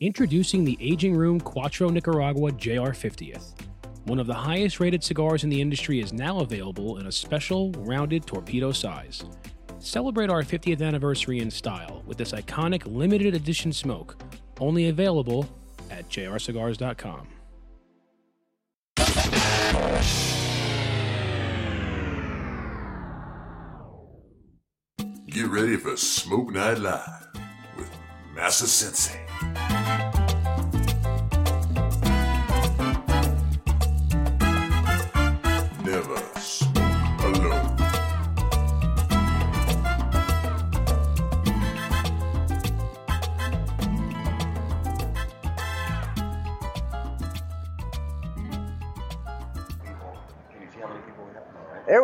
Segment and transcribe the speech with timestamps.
[0.00, 3.54] Introducing the Aging Room Quattro Nicaragua JR 50th.
[4.04, 7.72] One of the highest rated cigars in the industry is now available in a special
[7.78, 9.24] rounded torpedo size.
[9.78, 14.22] Celebrate our 50th anniversary in style with this iconic limited edition smoke,
[14.60, 15.48] only available
[15.90, 17.28] at jrcigars.com.
[25.26, 27.28] Get ready for Smoke Night Live
[27.78, 27.90] with
[28.34, 29.26] Massa Sensei.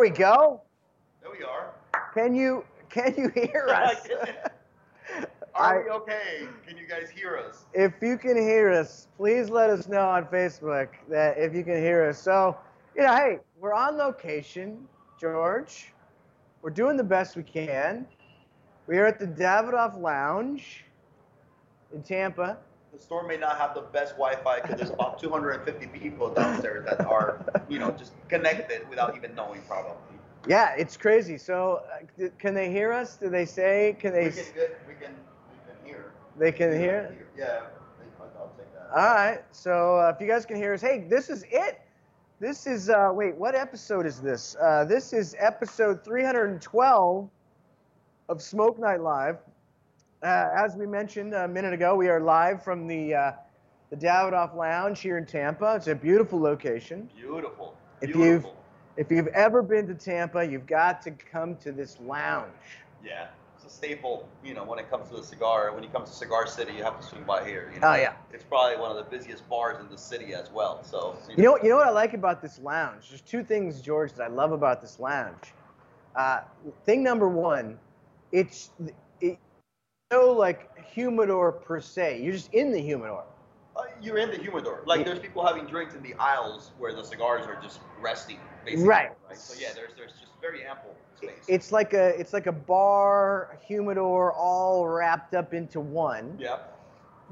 [0.03, 0.61] We go.
[1.21, 1.69] There we are.
[2.13, 4.05] Can you can you hear us?
[5.55, 6.47] Are I- we okay?
[6.67, 7.63] Can you guys hear us?
[7.73, 11.77] if you can hear us, please let us know on Facebook that if you can
[11.77, 12.19] hear us.
[12.19, 12.57] So,
[12.97, 14.85] you know, hey, we're on location,
[15.21, 15.93] George.
[16.61, 18.05] We're doing the best we can.
[18.87, 20.83] We are at the Davidoff Lounge
[21.93, 22.57] in Tampa.
[22.93, 27.03] The store may not have the best Wi-Fi because there's about 250 people downstairs that
[27.07, 29.95] are, you know, just connected without even knowing probably.
[30.47, 31.39] Yeah, it's crazy.
[31.39, 31.81] So,
[32.21, 33.17] uh, can they hear us?
[33.17, 33.95] Do they say?
[33.99, 34.25] Can they?
[34.25, 35.15] We can get, we can,
[35.49, 36.11] we can hear.
[36.37, 37.27] They can hear.
[37.35, 37.61] Yeah,
[38.19, 38.89] I'll take that.
[38.95, 39.41] All right.
[39.51, 41.81] So uh, if you guys can hear us, hey, this is it.
[42.39, 44.55] This is uh, wait, what episode is this?
[44.61, 47.29] Uh, this is episode 312
[48.29, 49.37] of Smoke Night Live.
[50.23, 53.31] Uh, as we mentioned a minute ago, we are live from the uh,
[53.89, 55.75] the Davidoff Lounge here in Tampa.
[55.75, 57.09] It's a beautiful location.
[57.15, 57.75] Beautiful.
[58.01, 58.55] If you've- Beautiful.
[58.95, 62.53] If you've ever been to Tampa, you've got to come to this lounge.
[63.03, 64.29] Yeah, it's a staple.
[64.43, 66.83] You know, when it comes to the cigar, when it comes to Cigar City, you
[66.83, 67.71] have to swing by here.
[67.73, 67.87] You know?
[67.87, 68.13] Oh, yeah.
[68.31, 70.83] It's probably one of the busiest bars in the city as well.
[70.83, 73.09] So You know, you know what I like about this lounge?
[73.09, 75.53] There's two things, George, that I love about this lounge.
[76.15, 76.41] Uh,
[76.85, 77.79] thing number one,
[78.31, 78.93] it's it,
[80.13, 80.59] no like
[80.93, 82.21] humidor per se.
[82.21, 83.23] You're just in the humidor.
[83.75, 84.83] Uh, you're in the humidor.
[84.85, 88.87] Like there's people having drinks in the aisles where the cigars are just resting, basically.
[88.87, 89.11] Right.
[89.33, 91.43] So yeah, there's there's just very ample space.
[91.47, 96.37] It's like a it's like a bar, a humidor, all wrapped up into one.
[96.39, 96.59] yeah.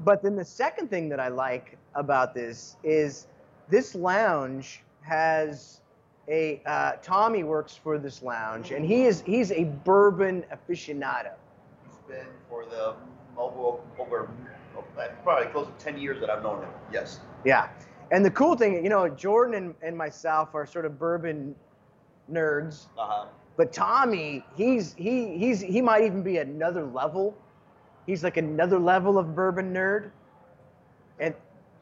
[0.00, 3.28] But then the second thing that I like about this is
[3.68, 5.80] this lounge has
[6.28, 11.34] a uh, Tommy works for this lounge, and he is he's a bourbon aficionado.
[12.08, 12.94] Been for the
[13.36, 14.28] over over
[15.24, 16.70] probably close to 10 years that I've known him.
[16.92, 17.20] Yes.
[17.44, 17.68] Yeah.
[18.10, 21.54] And the cool thing, you know, Jordan and, and myself are sort of bourbon
[22.30, 23.26] nerds, Uh huh.
[23.56, 27.36] but Tommy, he's he he's he might even be another level.
[28.06, 30.10] He's like another level of bourbon nerd.
[31.20, 31.34] And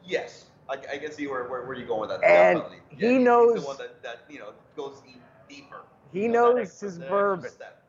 [0.05, 0.45] Yes.
[0.69, 2.23] I, I can see where, where, where you're going with that.
[2.23, 2.77] And definitely.
[2.89, 5.01] he he's knows- the one that, that you know goes
[5.49, 5.81] deeper.
[6.13, 7.49] He You know, knows his bourbon.
[7.49, 7.80] step.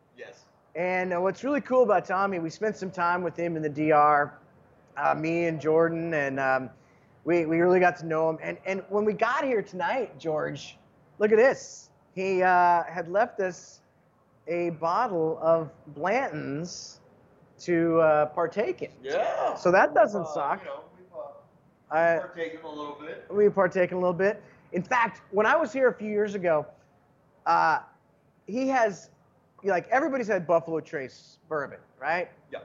[0.74, 3.68] And uh, what's really cool about Tommy, we spent some time with him in the
[3.68, 4.32] DR,
[4.96, 6.70] uh, me and Jordan, and um,
[7.24, 8.38] we we really got to know him.
[8.42, 10.78] And and when we got here tonight, George,
[11.18, 11.90] look at this.
[12.14, 13.80] He uh, had left us
[14.48, 17.00] a bottle of Blanton's
[17.60, 18.90] to uh, partake in.
[19.02, 19.54] Yeah.
[19.54, 20.60] So that doesn't Uh, suck.
[20.62, 21.06] You know, we've
[21.92, 23.24] uh, I, partaken a little bit.
[23.30, 24.42] we partake in a little bit.
[24.72, 26.66] In fact, when I was here a few years ago,
[27.46, 27.80] uh,
[28.46, 29.10] he has,
[29.70, 32.28] like, everybody's had Buffalo Trace bourbon, right?
[32.52, 32.60] Yeah.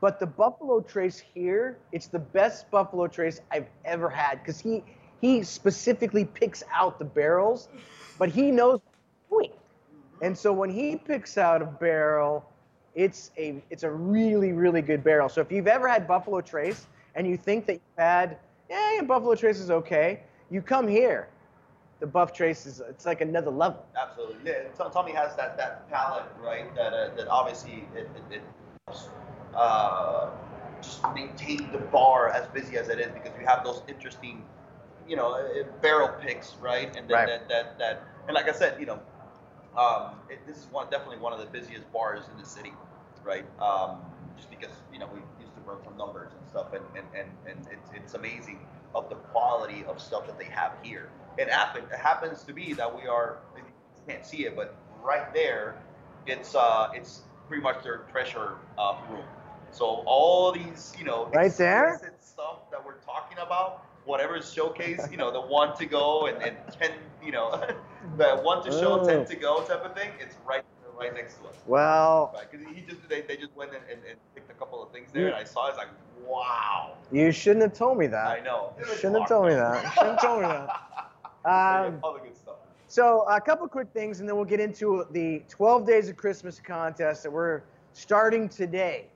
[0.00, 4.84] But the Buffalo Trace here, it's the best Buffalo Trace I've ever had because he
[5.20, 7.68] he specifically picks out the barrels,
[8.18, 8.80] but he knows
[9.30, 9.50] he's.
[10.20, 12.44] And so when he picks out a barrel,
[12.94, 15.30] it's a it's a really really good barrel.
[15.30, 18.36] So if you've ever had Buffalo Trace and you think that you've had,
[18.68, 21.28] yeah, Buffalo Trace is okay, you come here.
[22.00, 23.86] The Buff Trace is it's like another level.
[23.96, 24.50] Absolutely.
[24.50, 26.74] Yeah, Tommy has that, that palette, right?
[26.74, 28.42] That uh, that obviously it, it, it
[28.88, 29.08] helps,
[29.56, 30.30] uh,
[30.82, 34.44] just maintain the bar as busy as it is because you have those interesting,
[35.08, 36.88] you know, uh, barrel picks, right?
[36.96, 37.26] And then Right.
[37.28, 39.00] that, that that and like I said, you know,
[39.76, 42.72] um, it, this is one definitely one of the busiest bars in the city,
[43.24, 43.44] right?
[43.60, 44.00] Um,
[44.36, 47.28] just because you know we used to run some numbers and stuff, and and, and,
[47.48, 48.58] and it's it's amazing
[48.94, 51.10] of the quality of stuff that they have here.
[51.38, 53.62] It happen it happens to be that we are you
[54.08, 55.76] can't see it, but right there,
[56.26, 59.24] it's uh it's pretty much their treasure uh, room.
[59.70, 62.00] So all these you know Right there?
[62.20, 66.42] stuff that we're talking about, whatever is showcased, you know, the one to go and,
[66.42, 66.92] and ten,
[67.24, 67.50] you know,
[68.16, 69.06] the one to show, Oh.
[69.06, 70.10] ten to go type of thing.
[70.20, 70.62] It's right
[70.98, 71.56] right next to us.
[71.66, 74.82] Well, Right, because he just they, they just went and, and, and picked a couple
[74.82, 75.88] of things there, and I saw it's like,
[76.26, 76.96] wow.
[77.12, 78.26] You shouldn't have told me that.
[78.28, 78.72] I know.
[78.96, 79.92] Shouldn't have told me that.
[79.94, 80.68] Shouldn't have told me that.
[81.44, 82.56] Um, all the good stuff.
[82.88, 86.60] So a couple quick things, and then we'll get into the 12 Days of Christmas
[86.60, 87.62] contest that we're
[87.92, 89.06] starting today.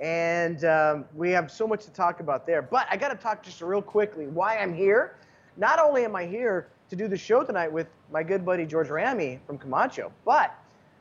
[0.00, 2.62] And um, we have so much to talk about there.
[2.62, 5.16] But I got to talk just real quickly why I'm here.
[5.56, 8.88] Not only am I here to do the show tonight with my good buddy George
[8.88, 10.54] Ramy from Camacho, but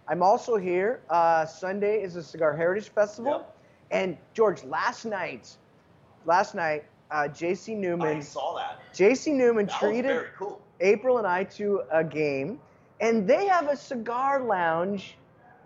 [0.08, 1.02] I'm also here.
[1.10, 3.32] Uh, Sunday is the Cigar Heritage Festival.
[3.32, 3.58] Yep.
[3.92, 5.56] And George, last night,
[6.26, 7.74] last night, uh, J.C.
[7.74, 8.80] I Newman, saw that.
[8.94, 9.32] J.C.
[9.32, 10.61] Newman That was treated very cool.
[10.82, 12.60] April and I to a game,
[13.00, 15.18] and they have a cigar lounge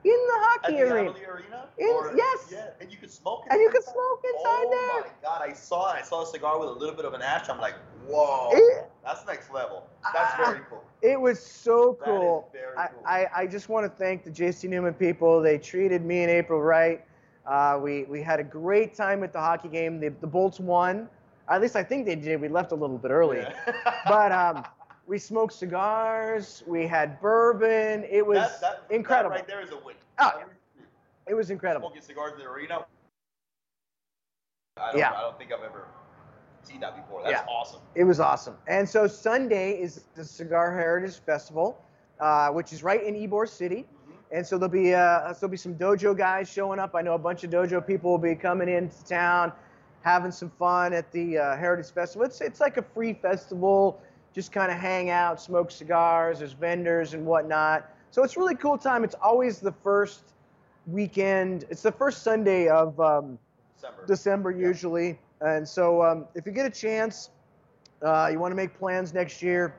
[0.04, 1.12] in the At hockey the arena.
[1.12, 1.68] Arena?
[1.80, 2.50] In- Or- yes.
[2.52, 3.44] Yeah, and you could smoke.
[3.50, 5.04] And you could smoke inside oh there.
[5.04, 5.98] Oh my god, I saw it.
[5.98, 7.50] I saw a cigar with a little bit of an ash.
[7.50, 7.76] I'm like,
[8.08, 9.88] whoa, It, that's next level.
[10.14, 10.46] That's Ah.
[10.52, 10.84] very cool.
[11.02, 12.50] it was so cool.
[12.54, 12.90] very I.
[13.06, 15.42] I, I just want to thank the JC Newman people.
[15.42, 17.04] They treated me and April right.
[17.48, 20.00] Uh, we, we had a great time at the hockey game.
[20.00, 21.08] The, the Bolts won.
[21.50, 22.42] At least I think they did.
[22.42, 23.38] We left a little bit early.
[23.40, 23.54] Yeah.
[24.08, 24.66] But um,
[25.08, 26.64] we smoked cigars.
[26.66, 28.06] We had bourbon.
[28.10, 29.32] It was that, that, incredible.
[29.32, 29.96] That right there is a win.
[30.20, 30.46] Oh, yeah.
[31.28, 31.90] It was incredible.
[31.90, 32.86] Smoking cigars in the arena.
[34.78, 35.12] I don't, Yeah.
[35.12, 35.86] I don't think I've ever
[36.64, 37.22] seen that before.
[37.24, 37.46] That's Yeah.
[37.48, 37.82] awesome.
[37.96, 38.58] It was awesome.
[38.68, 41.78] And so Sunday is the Cigar Heritage Festival,
[42.20, 43.88] uh, which is right in Ybor City.
[44.08, 44.14] Mhm.
[44.32, 46.96] And so there'll be uh, there'll be some dojo guys showing up.
[46.96, 49.54] I know a bunch of dojo people will be coming into town,
[50.02, 52.26] having some fun at the uh, Heritage Festival.
[52.26, 54.02] It's it's like a free festival,
[54.36, 56.40] just kind of hang out, smoke cigars.
[56.40, 57.90] There's vendors and whatnot.
[58.12, 59.06] So it's really cool time.
[59.06, 60.34] It's always the first
[60.88, 61.64] weekend.
[61.70, 63.40] It's the first Sunday of um,
[63.78, 64.06] December.
[64.06, 64.68] December Yeah.
[64.68, 65.20] usually.
[65.40, 67.30] And so um, if you get a chance,
[68.02, 69.74] uh, you want to make plans next year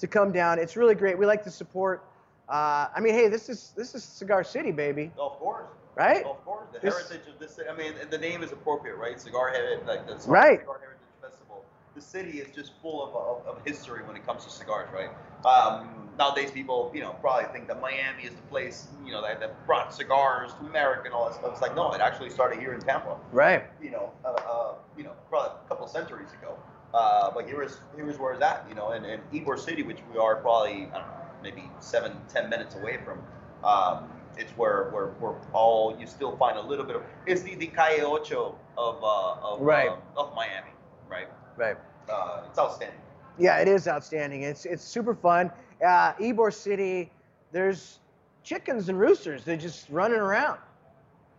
[0.00, 0.58] to come down.
[0.58, 1.16] It's really great.
[1.16, 2.04] We like to support.
[2.48, 5.66] Uh, I mean, hey, this is this is Cigar City, baby, Of course.
[5.96, 6.24] right?
[6.24, 6.66] Of course.
[6.72, 7.58] The This- heritage of this.
[7.68, 9.20] I mean, the name is appropriate, right?
[9.20, 10.60] Cigar Heritage, like the Cigar, Right.
[10.60, 11.64] Cigar Heritage Festival.
[11.96, 15.08] The city is just full of, of, of history when it comes to cigars, right?
[15.46, 19.40] Um, nowadays, people, you know, probably think that Miami is the place, you know, that,
[19.40, 21.52] that brought cigars to America and all that stuff.
[21.52, 23.16] It's like, no, it actually started here in Tampa.
[23.32, 23.64] Right.
[23.80, 26.58] you know, uh, uh, you know, probably a couple of centuries ago.
[26.92, 29.82] Uh, but here is here is where it's at, you know, and, and Ybor City,
[29.82, 33.20] which we are probably I don't know, maybe seven, ten minutes away from.
[33.64, 37.54] Um, it's where, where where all you still find a little bit of it's the,
[37.54, 39.88] the Calle Ocho of uh, of Right.
[39.88, 40.70] um, of Miami,
[41.10, 41.28] right?
[41.56, 41.76] Right.
[42.08, 43.00] Uh, it's outstanding.
[43.38, 44.42] Yeah, it is outstanding.
[44.42, 45.50] It's it's super fun.
[45.84, 47.10] Uh, Ybor City,
[47.52, 47.98] there's
[48.42, 49.44] chickens and roosters.
[49.44, 50.58] They're just running around.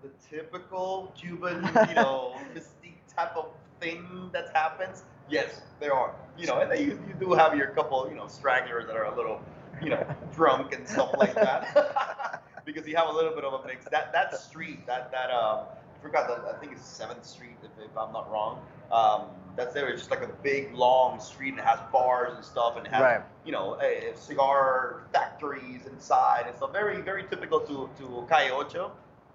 [0.03, 1.55] The typical Cuban,
[1.89, 3.47] you know, mystique type of
[3.79, 5.03] thing that happens.
[5.29, 6.13] Yes, there are.
[6.37, 9.05] You know, and then you, you do have your couple, you know, stragglers that are
[9.05, 9.41] a little,
[9.81, 12.43] you know, drunk and stuff like that.
[12.65, 13.85] because you have a little bit of a mix.
[13.85, 15.65] That that street, that that um,
[15.97, 18.61] I forgot that I think it's Seventh Street, if, if I'm not wrong.
[18.91, 19.21] Um,
[19.57, 19.89] that's there.
[19.89, 22.93] It's just like a big long street and it has bars and stuff and it
[22.93, 23.21] has Right.
[23.43, 23.77] you know
[24.15, 26.71] cigar factories inside It's stuff.
[26.71, 28.91] Very very typical to to Calle Ocho.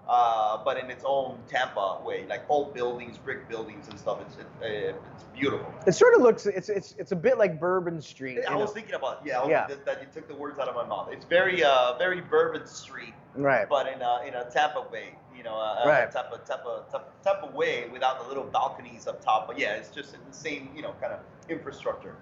[0.09, 4.19] Uh, but in its own Tampa way, like old buildings, brick buildings and stuff.
[4.21, 5.73] It's it, uh, it's beautiful.
[5.87, 6.45] It sort of looks.
[6.45, 8.41] It's it's it's a bit like Bourbon Street.
[8.49, 8.75] I was know?
[8.75, 9.67] thinking about yeah, Yeah.
[9.69, 11.09] That, that you took the words out of my mouth.
[11.13, 13.69] It's very uh very Bourbon Street, Right.
[13.69, 16.09] but in a in a Tampa way, you know, a, Right.
[16.09, 19.47] a Tampa Tampa Tampa Tampa way without the little balconies up top.
[19.47, 22.17] But yeah, it's just the same you know kind of infrastructure.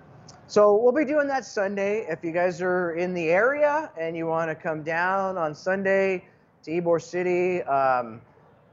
[0.49, 2.07] So we'll be doing that Sunday.
[2.11, 6.27] If you guys are in the area and you want to come down on Sunday
[6.65, 8.21] to Ybor City, um,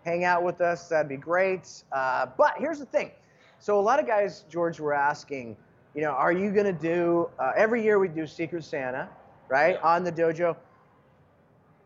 [0.06, 1.84] hang out with us, that'd be great.
[1.92, 3.12] Uh, but here's the thing.
[3.60, 5.58] So a lot of guys, George, were asking,
[5.96, 7.30] you know, are you gonna do?
[7.40, 9.10] Uh, every year we do Secret Santa,
[9.50, 9.88] right, Yeah.
[9.88, 10.56] on the dojo.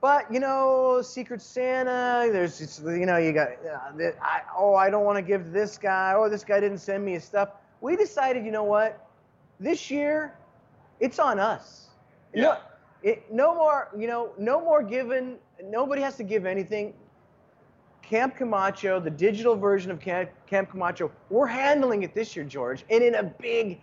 [0.02, 4.74] But you know, Secret Santa, there's it's, you know, you got, uh, the- I, oh,
[4.74, 6.14] I don't want to give this guy.
[6.16, 7.50] Oh, this guy didn't send me his stuff.
[7.82, 9.08] We decided, you know what?
[9.60, 10.34] This year,
[11.00, 11.90] it's on us.
[12.34, 12.58] Yeah.
[13.04, 15.38] It, no more, you know, no more giving.
[15.64, 16.94] Nobody has to give anything.
[18.02, 22.84] Camp Camacho, the digital version of Camp, Camp Camacho, we're handling it this year, George,
[22.90, 23.80] and in a big,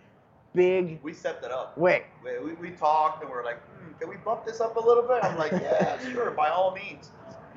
[0.53, 1.75] big We set it up.
[1.77, 2.03] Wait.
[2.23, 5.03] We, we, we talked and we're like, hmm, can we bump this up a little
[5.03, 5.23] bit?
[5.23, 7.09] I'm like, yeah, sure, by all means.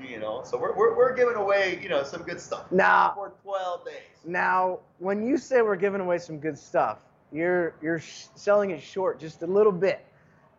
[0.02, 3.32] You know, so we're, we're, we're giving away, you know, some good stuff Now, for
[3.44, 3.94] 12 days.
[4.24, 7.00] now, when you say we're giving away some good stuff,
[7.30, 10.04] you're you're selling it short just a little bit,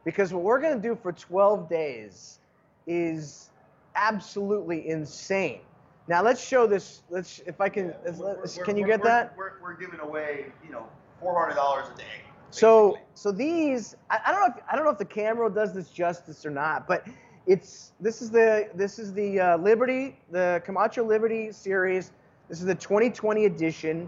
[0.06, 2.40] because what we're gonna do for 12 days
[2.88, 3.50] is
[3.96, 5.60] absolutely insane.
[6.08, 7.04] Now let's show this.
[7.10, 7.88] Let's if I can.
[7.90, 9.38] Yeah, let's- we're- let's- we're- can you get that?
[9.38, 10.86] We're, we're giving away, you know,
[11.22, 12.04] $400 a day.
[12.50, 15.74] So so these I, I don't know if I don't know if the camera does
[15.74, 17.08] this justice or not, but
[17.48, 22.12] it's this is the this is the uh, Liberty the Camacho Liberty series.
[22.50, 24.08] This is the 2020 edition.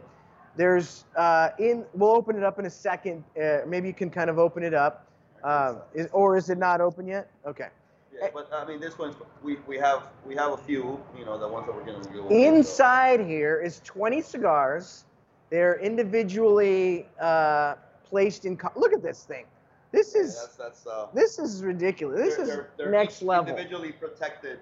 [0.57, 1.85] There's uh, in.
[1.95, 3.23] We'll open it up in a second.
[3.41, 5.04] Uh, maybe you can kind of open it up,
[5.45, 7.29] uh, is, or is it not open yet?
[7.45, 7.67] Okay.
[8.13, 11.37] Yeah, but I mean, this one's we, we have we have a few, you know,
[11.37, 12.21] the ones that we're gonna do.
[12.23, 15.05] okay, so- Inside here is 20 cigars.
[15.49, 17.75] They're individually uh,
[18.09, 18.57] placed in.
[18.57, 19.45] Co- Look at this thing.
[19.91, 21.07] This Yeah, is that's that's uh.
[21.13, 22.19] this is ridiculous.
[22.19, 23.49] This they're- is they're- they're next level.
[23.51, 24.59] Individually protected,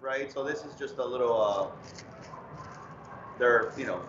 [0.00, 0.30] right?
[0.32, 1.68] So this is just a little uh.
[3.38, 4.00] They're you know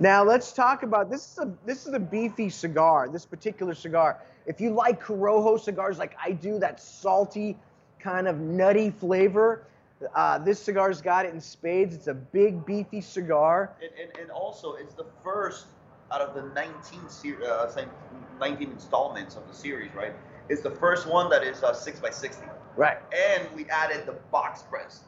[0.00, 1.32] Now let's talk about this.
[1.32, 3.08] Is a this is a beefy cigar.
[3.08, 4.18] This particular cigar.
[4.48, 7.58] If you like Corojo cigars like I do, that salty,
[8.00, 9.66] kind of nutty flavor,
[10.14, 11.94] uh, this cigar's got it in spades.
[11.94, 13.76] It's a big beefy cigar.
[13.82, 15.66] and, and, and also it's the first
[16.10, 17.70] out of the 19 ser- uh,
[18.40, 20.14] 19 installments of the series, right?
[20.48, 22.46] It's the first one that is uh, six by 60.
[22.74, 22.98] Right.
[23.12, 25.00] and we added the box press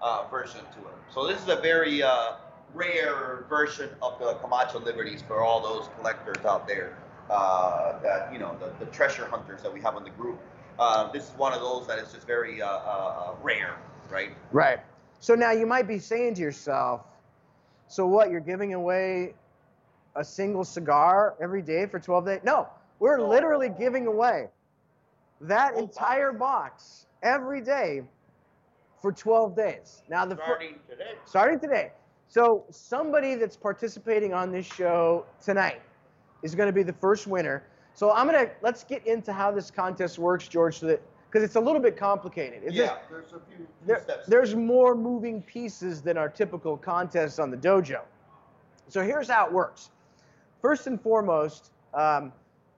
[0.00, 0.94] uh, version to it.
[1.12, 2.34] So this is a very uh,
[2.72, 6.96] rare version of the Camacho Liberties for all those collectors out there
[7.30, 10.38] uh, that you know the, the treasure hunters that we have in the group.
[10.78, 13.76] Uh, this is one of those that is just very uh, uh, uh, rare,
[14.10, 14.30] right?
[14.52, 14.78] Right.
[15.20, 17.02] So now you might be saying to yourself,
[17.88, 18.30] so what?
[18.30, 19.34] You're giving away
[20.14, 22.40] a single cigar every day for 12 days?
[22.44, 22.68] No,
[22.98, 24.48] we're literally giving away
[25.40, 28.02] that entire box every day
[29.00, 30.02] for 12 days.
[30.08, 31.10] Now the fir- Starting today.
[31.24, 31.92] starting today.
[32.28, 35.80] So somebody that's participating on this show tonight
[36.42, 37.64] is going to be the first winner.
[37.94, 41.56] So I'm gonna let's get into how this contest works, George, so that because it's
[41.56, 42.60] a little bit complicated.
[42.64, 44.26] It's yeah, there's a few, few there- steps.
[44.28, 48.00] there's more moving pieces than our typical contests on the dojo.
[48.88, 49.90] So here's how it works.
[50.62, 52.32] First and foremost, um,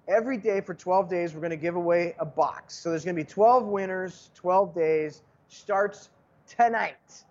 [0.09, 2.75] every day for 12 days, we're going to give away a box.
[2.75, 6.11] So there's going to be 12 winners, 12 days, starts
[6.49, 7.25] tonight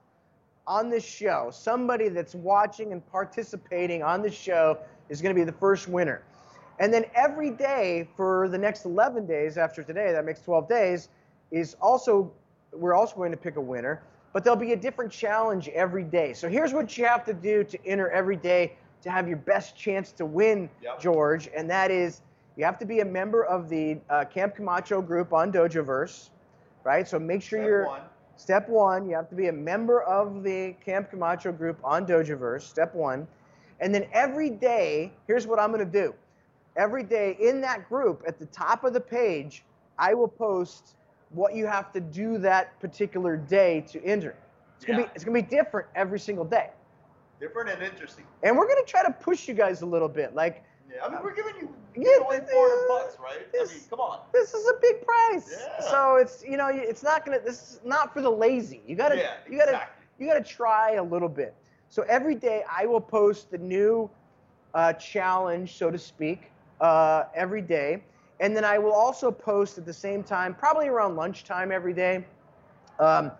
[0.66, 1.50] on this show.
[1.52, 4.78] Somebody that's watching and participating on the show
[5.10, 6.22] is going to be the first winner.
[6.80, 11.10] And then every day for the next 11 days after today, that makes 12 days,
[11.52, 12.32] is also,
[12.72, 14.02] we're also going to pick a winner,
[14.32, 16.34] but there'll be a different challenge every day.
[16.34, 19.76] So here's what you have to do to enter every day to have your best
[19.76, 21.00] chance to win, Yep.
[21.02, 22.22] George, and that is
[22.56, 26.30] you have to be a member of the uh, Camp Camacho group on Dojoverse,
[26.84, 27.08] right?
[27.08, 27.86] So make sure Step you're.
[27.86, 28.02] one.
[28.36, 32.62] Step one, you have to be a member of the Camp Camacho group on Dojoverse.
[32.62, 33.28] Step one.
[33.82, 36.14] And then every day, here's what I'm going to do.
[36.76, 39.64] Every day in that group, at the top of the page,
[39.98, 40.96] I will post
[41.32, 44.36] what you have to do that particular day to enter.
[44.78, 46.70] It's gonna be it's gonna be different every single day.
[47.40, 48.26] Different and interesting.
[48.44, 50.34] And we're gonna try to push you guys a little bit.
[50.36, 53.40] Like Yeah, I mean, we're giving you Yeah, away 400 uh, bucks, right?
[53.42, 54.22] I this- mean, come on.
[54.32, 55.52] this is a big price.
[55.60, 55.82] Yeah.
[55.82, 58.82] So it's you know it's not gonna this is not for the lazy.
[58.88, 60.06] You gotta Yeah, you gotta exactly.
[60.18, 61.54] you gotta try a little bit.
[61.90, 64.10] So every day I will post the new
[64.76, 68.04] uh, challenge, so to speak, uh, every day,
[68.40, 72.26] and then I will also post at the same time, probably around lunchtime every day.
[73.00, 73.32] Um,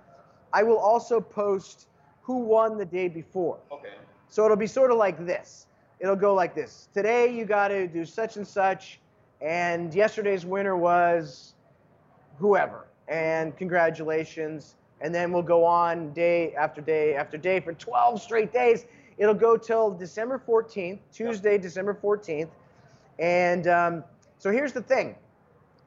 [0.52, 1.88] I will also post
[2.22, 3.60] who won the day before.
[3.72, 3.94] Okay.
[4.28, 5.68] So it'll be sort of like this.
[6.00, 6.90] It'll go like this.
[6.94, 9.00] Today you got to do such and such,
[9.42, 11.54] and yesterday's winner was
[12.38, 12.88] whoever.
[13.08, 14.76] And congratulations.
[15.02, 18.86] And then we'll go on day after day after day for 12 straight days.
[19.18, 22.50] It'll go till December 14th, Tuesday, December 14th.
[23.20, 24.04] And um,
[24.38, 25.16] so here's the thing.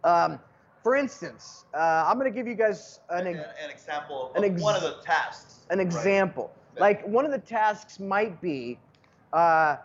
[0.04, 0.38] Um,
[0.82, 4.52] for instance, uh, I'm going to give you guys an, An, an example of an
[4.52, 5.60] ex- one of the tasks.
[5.70, 6.50] an example.
[6.74, 6.80] Yeah.
[6.80, 8.78] Like one of the tasks might be,
[9.32, 9.76] uh,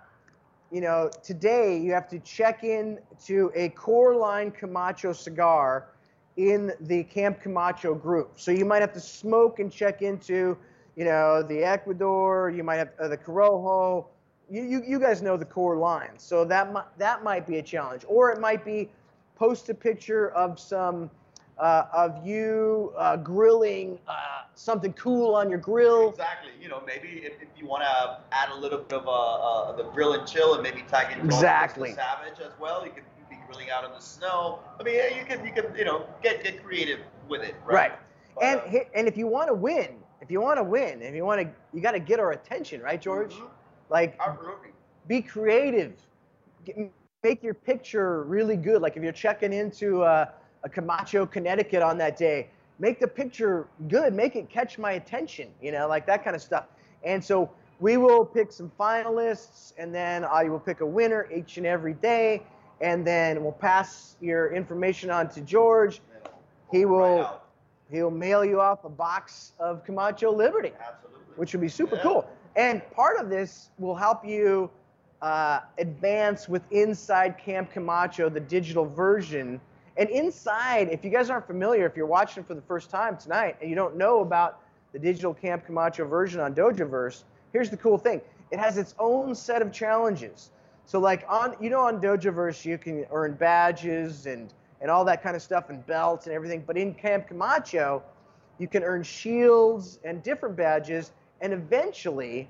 [0.72, 5.88] you know, today you have to check in to a core line Camacho cigar
[6.38, 8.40] in the Camp Camacho group.
[8.40, 10.58] So you might have to smoke and check into,
[10.96, 12.50] you know, the Ecuador.
[12.56, 14.06] You might have uh, the Corojo.
[14.50, 16.12] You, you, you guys know the core line.
[16.18, 18.06] So that might, that might be a challenge.
[18.08, 18.90] Or it might be
[19.36, 21.10] post a picture of some
[21.58, 24.14] uh, of you uh, grilling uh,
[24.54, 26.10] something cool on your grill.
[26.10, 26.52] Exactly.
[26.62, 29.76] You know, maybe if, if you want to add a little bit of uh, uh,
[29.76, 31.94] the grill and chill and maybe tag in Exactly.
[31.94, 33.04] Savage as well, you could
[33.48, 34.60] grilling out in the snow.
[34.80, 37.56] I mean, yeah, you can you can you know get get creative with it.
[37.66, 37.76] Right.
[37.76, 37.92] Right.
[38.36, 41.16] But, And uh, and if you want to win, if you want to win, if
[41.16, 43.34] you want to, you got to get our attention, right, George?
[43.34, 43.50] Mhm.
[43.90, 44.70] Like, absolutely.
[45.08, 45.94] be creative.
[46.66, 46.76] Get,
[47.24, 48.82] make your picture really good.
[48.82, 50.26] Like if you're checking into uh,
[50.64, 52.50] a Camacho, Connecticut on that day,
[52.80, 54.14] make the picture good.
[54.14, 55.50] Make it catch my attention.
[55.62, 56.66] You know, like that kind of stuff.
[57.04, 57.50] And so
[57.80, 61.94] we will pick some finalists, and then I will pick a winner each and every
[61.94, 62.44] day,
[62.82, 66.02] and then we'll pass your information on to George.
[66.72, 67.44] He will- out.
[67.90, 71.22] He'll mail you off a box of Camacho Liberty, Absolutely.
[71.38, 72.02] which would be super Yeah.
[72.04, 72.30] cool.
[72.58, 74.70] And part of this will help you
[75.22, 79.60] uh, advance with Inside Camp Camacho, the digital version.
[79.98, 83.56] And inside, if you guys aren't familiar, if you're watching for the first time tonight
[83.60, 84.60] and you don't know about
[84.92, 88.22] the digital Camp Camacho version on Dojoverse, here's the cool thing.
[88.52, 90.52] It has its own set of challenges.
[90.88, 95.22] So like on you know on Dojoverse you can earn badges and and all that
[95.22, 98.04] kind of stuff and belts and everything, but in Camp Camacho,
[98.58, 102.50] you can earn shields and different badges and eventually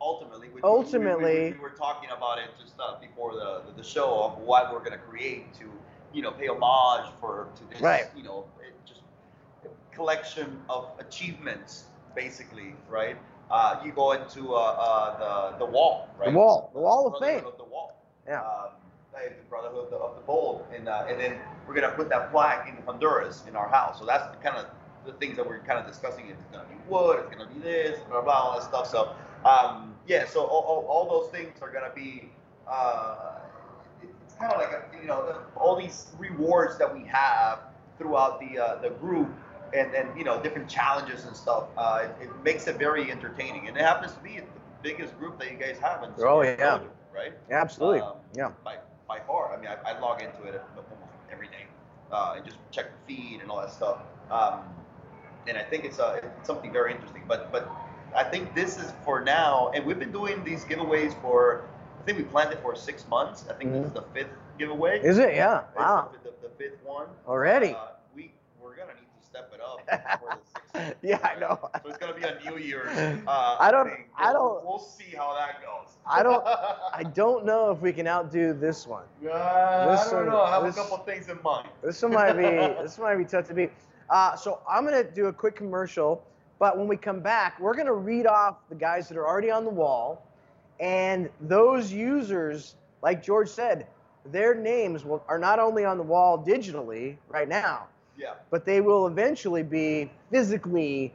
[0.00, 3.76] ultimately, we, Ultimately- we, we, we were talking about it just uh, before the, the
[3.76, 5.70] the show of what we're gonna create to,
[6.12, 8.06] you know, pay homage for to this, Right.
[8.16, 9.02] you know, it just
[9.92, 11.84] collection of achievements,
[12.14, 13.16] basically, right?
[13.50, 16.30] Uh, you go into uh, uh, the the wall, right?
[16.30, 17.44] the wall, the wall of fame.
[17.44, 18.00] Of the wall.
[18.26, 18.42] Yeah.
[18.42, 18.70] Um,
[19.12, 22.30] the Brotherhood of the, of the Bold, and uh, and then we're gonna put that
[22.30, 23.98] plaque in Honduras in our house.
[23.98, 24.66] So that's kind of
[25.04, 26.26] the things that we're kind of discussing.
[26.28, 27.24] It's gonna be wood.
[27.26, 28.88] It's gonna be this, blah blah, all that stuff.
[28.88, 29.14] So
[29.44, 32.30] um, yeah, so all, all, all those things are gonna be.
[32.68, 33.40] Uh,
[34.02, 37.60] it's kind of like a, you know all these rewards that we have
[37.98, 39.28] throughout the uh, the group.
[39.72, 41.64] And, and you know different challenges and stuff.
[41.76, 44.46] Uh, it, it makes it very entertaining, and it happens to be the
[44.82, 46.56] biggest group that you guys have in Oh, yeah.
[46.56, 47.32] Dojo, right?
[47.50, 48.00] Absolutely.
[48.00, 48.50] Um, yeah.
[48.64, 49.54] By, by far.
[49.54, 51.66] I mean, I, I log into it almost every day
[52.12, 53.98] uh, and just check the feed and all that stuff.
[54.30, 54.60] Um,
[55.46, 57.22] and I think it's, uh, it's something very interesting.
[57.26, 57.70] But but
[58.16, 61.64] I think this is for now, and we've been doing these giveaways for.
[62.00, 63.44] I think we planned it for six months.
[63.50, 64.98] I think this is the fifth giveaway.
[64.98, 65.08] Mm-hmm.
[65.08, 65.34] Is it?
[65.34, 65.60] Yeah.
[65.68, 66.08] It's Wow.
[66.12, 67.06] The, the, the fifth one.
[67.26, 67.74] Already.
[67.74, 69.80] Uh, we we're gonna need to step it up
[70.74, 70.96] sixth.
[71.02, 71.58] Yeah, I know.
[71.82, 72.90] So it's gonna be a New Year's.
[73.26, 74.04] Uh, I don't- thing.
[74.16, 75.94] I We'll- don't- We'll see how that goes.
[76.06, 79.04] I don't- I don't know if we can outdo this one.
[79.22, 80.40] Uh, This I don't one- know.
[80.42, 81.68] I have this- a couple things in mind.
[81.82, 82.42] This one might be
[82.82, 83.72] this one might be tough to beat.
[84.08, 86.22] Uh, so I'm gonna do a quick commercial,
[86.58, 89.64] but when we come back, we're gonna read off the guys that are already on
[89.64, 90.22] the wall,
[90.80, 93.86] and those users, like George said,
[94.26, 97.86] their names will, are not only on the wall digitally right now,
[98.20, 98.34] Yeah.
[98.50, 101.12] but they will eventually be physically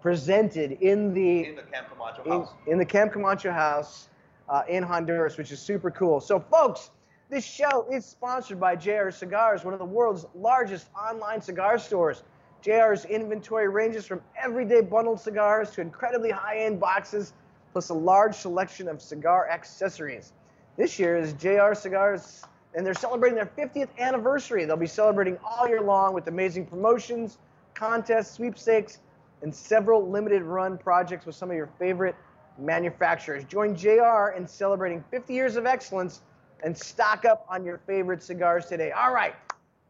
[0.00, 2.52] presented in the In the Camp Camacho in, house.
[2.66, 4.08] in the Camp Camacho house
[4.48, 6.20] uh, in Honduras, which is super cool.
[6.20, 6.90] So, folks,
[7.28, 12.22] this show is sponsored by JR Cigars, one of the world's largest online cigar stores.
[12.62, 17.32] JR's inventory ranges from everyday bundled cigars to incredibly high end boxes,
[17.72, 20.32] plus a large selection of cigar accessories.
[20.76, 22.42] This year is JR Cigars,
[22.78, 24.64] and they're celebrating their 50th anniversary.
[24.64, 27.38] They'll be celebrating all year long with amazing promotions,
[27.74, 29.00] contests, sweepstakes,
[29.42, 32.14] and several limited run projects with some of your favorite
[32.56, 33.42] manufacturers.
[33.42, 36.22] Join JR in celebrating 50 years of excellence
[36.62, 38.92] and stock up on your favorite cigars today.
[38.92, 39.34] All right,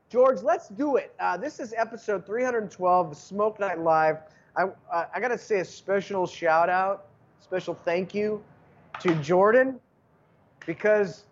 [0.09, 1.15] George, let's do it.
[1.21, 4.17] Uh, this is episode 312 of Smoke Night Live.
[4.57, 7.05] I, uh, I got to say a special shout out,
[7.43, 8.43] special thank you
[9.01, 9.79] to Jordan
[10.65, 11.25] because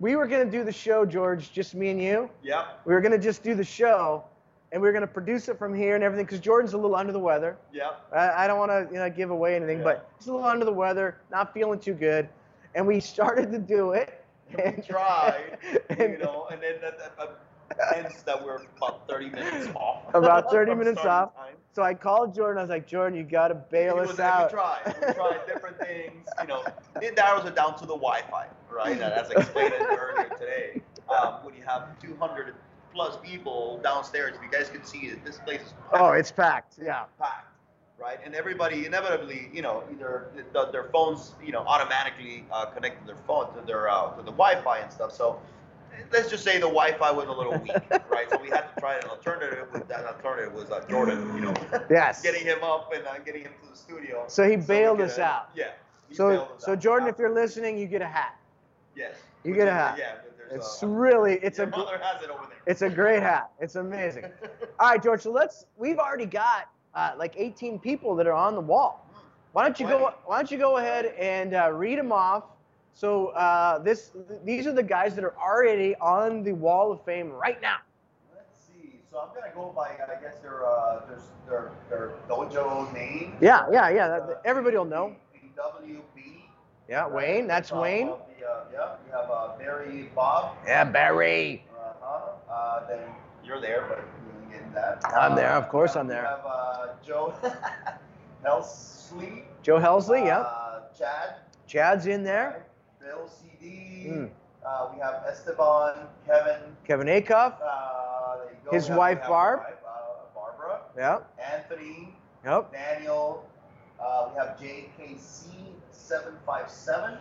[0.00, 2.30] we were going to do the show, George, just me and you.
[2.42, 2.66] Yeah.
[2.84, 4.24] We were going to just do the show
[4.70, 6.96] and we were going to produce it from here and everything because Jordan's a little
[6.96, 7.56] under the weather.
[7.72, 7.92] Yeah.
[8.12, 9.84] I, I don't want to you know give away anything, Yeah.
[9.84, 12.28] but he's a little under the weather, not feeling too good,
[12.74, 14.24] and we started to do it.
[14.58, 15.58] And tried,
[15.90, 17.38] and you know, and then that, that,
[17.76, 20.14] that that we're about 30 minutes off.
[20.14, 21.32] About 30 minutes off.
[21.78, 22.58] So I called Jordan.
[22.58, 24.50] I was like, Jordan, you got to bail It us was- out.
[24.50, 24.96] We tried.
[25.06, 26.26] We tried different things.
[26.40, 26.64] You know,
[27.00, 29.00] it narrows it down to the Wi-Fi, right?
[29.00, 30.80] As I explained it earlier today.
[31.08, 32.56] Um, when you have 200
[32.92, 36.02] plus people downstairs, if you guys can see it, this place is packed.
[36.02, 36.80] Oh, it's packed.
[36.82, 37.04] Yeah.
[37.16, 37.46] packed,
[37.96, 38.18] right?
[38.24, 43.06] And everybody inevitably, you know, either the, their phones, you know, automatically uh, connect to
[43.06, 45.12] their phone to their uh, to the Wi-Fi and stuff.
[45.12, 45.40] So
[46.12, 47.72] let's just say the Wi-Fi was a little weak,
[48.10, 48.28] right?
[48.30, 49.66] So we had to try an alternative.
[49.72, 51.54] With that alternative was uh, Jordan, you know,
[51.90, 52.22] Yes.
[52.22, 54.24] getting him up and uh, getting him to the studio.
[54.28, 55.50] So he bailed could, us uh, out.
[55.54, 55.70] Yeah.
[56.12, 56.80] So, so out.
[56.80, 58.36] Jordan, if you're listening, you get a hat.
[58.96, 59.96] yes, you get a hat.
[59.98, 62.58] Yeah, but there's It's a, really, it's a, mother has it over there.
[62.66, 63.50] it's a great hat.
[63.60, 64.24] It's amazing.
[64.80, 65.20] All right, George.
[65.22, 65.66] So let's.
[65.76, 69.04] We've already got uh, like 18 people that are on the wall.
[69.52, 70.14] Why don't you go?
[70.24, 72.44] Why don't you go ahead and uh, read them off?
[72.98, 74.10] So uh, this,
[74.44, 77.76] these are the guys that are already on the Wall of Fame right now.
[78.34, 78.98] Let's see.
[79.08, 83.36] So I'm gonna go by, I guess their uh, their their, their dojo name.
[83.40, 84.08] Yeah, yeah, yeah.
[84.08, 85.14] That, everybody will know.
[85.56, 86.40] WB.
[86.88, 87.46] Yeah, Wayne.
[87.46, 88.06] That's Wayne.
[88.06, 90.56] The, uh, yeah, you have uh, Barry Bob.
[90.66, 91.64] Yeah, Barry.
[91.72, 92.52] Uh-huh.
[92.52, 92.98] Uh, then
[93.44, 95.04] you're there, but you didn't get that.
[95.16, 96.22] I'm there, of course uh, I'm there.
[96.22, 97.32] You have uh, Joe
[98.44, 99.44] Helsley.
[99.62, 100.26] Joe Helsley.
[100.26, 100.40] Yeah.
[100.40, 101.36] Uh, Chad.
[101.68, 102.64] Chad's in there.
[103.00, 104.06] Bill CD.
[104.08, 104.30] Mm.
[104.66, 105.94] Uh, we have Esteban,
[106.26, 106.60] Kevin.
[106.86, 107.54] Kevin Acuff.
[107.62, 108.70] Uh, there you go.
[108.72, 109.60] His wife, Barb.
[109.60, 109.90] Wife, uh,
[110.34, 110.80] Barbara.
[110.96, 111.18] Yeah.
[111.54, 112.14] Anthony.
[112.44, 112.72] Yep.
[112.72, 113.44] Daniel.
[114.00, 117.18] Uh, we have JKC757,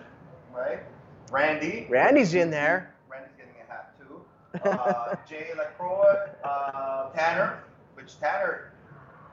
[0.53, 0.79] right?
[1.31, 1.87] Randy.
[1.89, 2.93] Randy's in there.
[3.09, 4.21] Randy's getting a hat too.
[4.63, 7.63] Uh, Jay Lacroix, uh, Tanner,
[7.95, 8.71] which Tanner,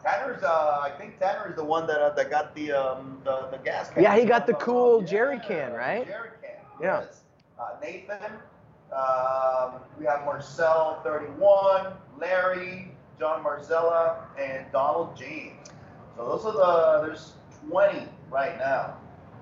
[0.05, 3.49] Tanner's, uh, I think Tanner is the one that uh, that got the um, the,
[3.51, 4.03] the gas can.
[4.03, 6.07] Yeah, he got the Uh, cool yeah, jerry can, right?
[6.07, 6.51] Jerry can.
[6.81, 7.01] Yeah.
[7.01, 7.23] Yes.
[7.59, 8.33] Uh, Nathan.
[8.93, 15.69] Um, we have Marcel 31, Larry, John Marzella, and Donald James.
[16.17, 17.33] So those are the there's
[17.69, 18.97] 20 right now.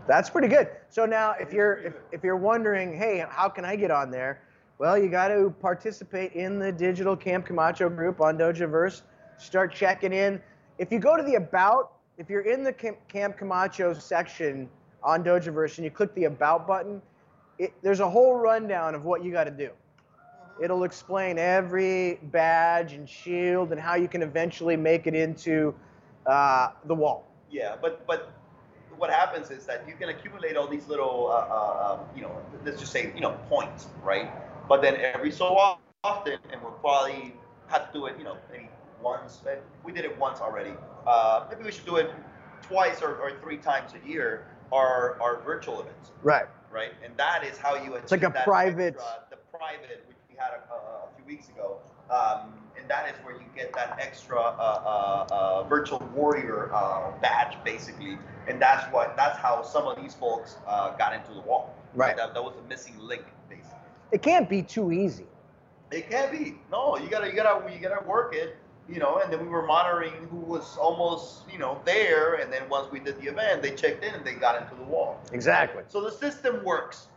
[0.07, 0.69] That's pretty good.
[0.89, 4.41] So now, if you're if, if you're wondering, hey, how can I get on there?
[4.79, 9.03] Well, you got to participate in the digital Camp Camacho group on Dojoverse.
[9.39, 10.41] Start checking in.
[10.79, 14.69] If you go to the about, if you're in the Camp, Camacho section
[15.03, 17.03] on Dojoverse and you click the about button,
[17.59, 19.71] it, there's a whole rundown of what you got to do.
[20.61, 25.75] It'll explain every badge and shield and how you can eventually make it into
[26.27, 27.27] uh, the wall.
[27.51, 28.33] Yeah, but but
[28.97, 32.31] what happens is that you can accumulate all these little, uh, uh, um, you know,
[32.65, 34.31] let's just say, you know, points, right?
[34.69, 35.57] But then every so
[36.05, 37.35] often, and we'll probably
[37.67, 38.69] have to do it, you know, maybe
[39.03, 39.41] once.
[39.85, 40.73] We did it once already.
[41.07, 42.11] Uh, maybe we should do it
[42.63, 44.47] twice or, or three times a year.
[44.73, 46.47] Our our virtual events, Right.
[46.71, 46.93] right?
[47.05, 50.53] And that is how you achieve like a private- extra- the private, which we had
[50.53, 51.77] a, a, a few weeks ago.
[52.11, 57.11] Um, and that is where you get that extra uh, uh, uh, virtual warrior uh,
[57.21, 58.17] badge, basically.
[58.49, 61.75] And that's what that's how some of these folks uh, got into the wall.
[61.95, 62.17] Right.
[62.17, 63.77] That, that was a missing link, basically.
[64.11, 65.27] It can't be too easy.
[65.91, 66.57] It can't be.
[66.71, 68.57] No, you gotta you gotta you gotta work it.
[68.93, 72.69] You know, and then we were monitoring who was almost, you know, there, and then
[72.69, 75.19] once we did the event, they checked in and they got into the wall.
[75.33, 75.83] Exactly.
[75.89, 77.09] So the system works.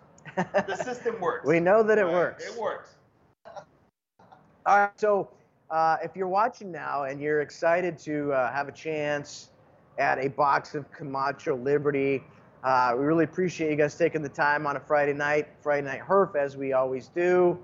[0.68, 1.48] The system works.
[1.48, 2.14] we know that it Right?
[2.14, 2.46] works.
[2.48, 2.96] It works.
[4.66, 4.92] All right.
[4.96, 5.30] So
[5.70, 9.50] uh, if you're watching now and you're excited to uh, have a chance
[9.98, 12.24] at a box of Camacho Liberty,
[12.64, 16.02] uh, we really appreciate you guys taking the time on a Friday night, Friday night
[16.02, 17.58] herf, as we always do,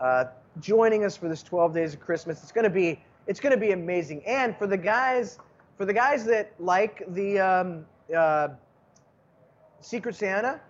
[0.00, 0.24] uh,
[0.60, 2.42] joining us for this 12 days of Christmas.
[2.42, 4.24] It's gonna be it's gonna be amazing.
[4.26, 5.38] And for the guys
[5.76, 8.48] for the guys that like the um, uh,
[9.80, 10.60] Secret Santa,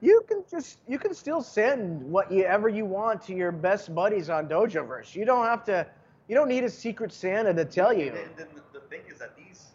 [0.00, 4.48] you can just you can still send whatever you want to your best buddies on
[4.48, 5.14] Dojoverse.
[5.14, 5.86] You don't have to.
[6.28, 8.08] You don't need a Secret Santa to tell you.
[8.08, 9.68] And then the, the thing is that these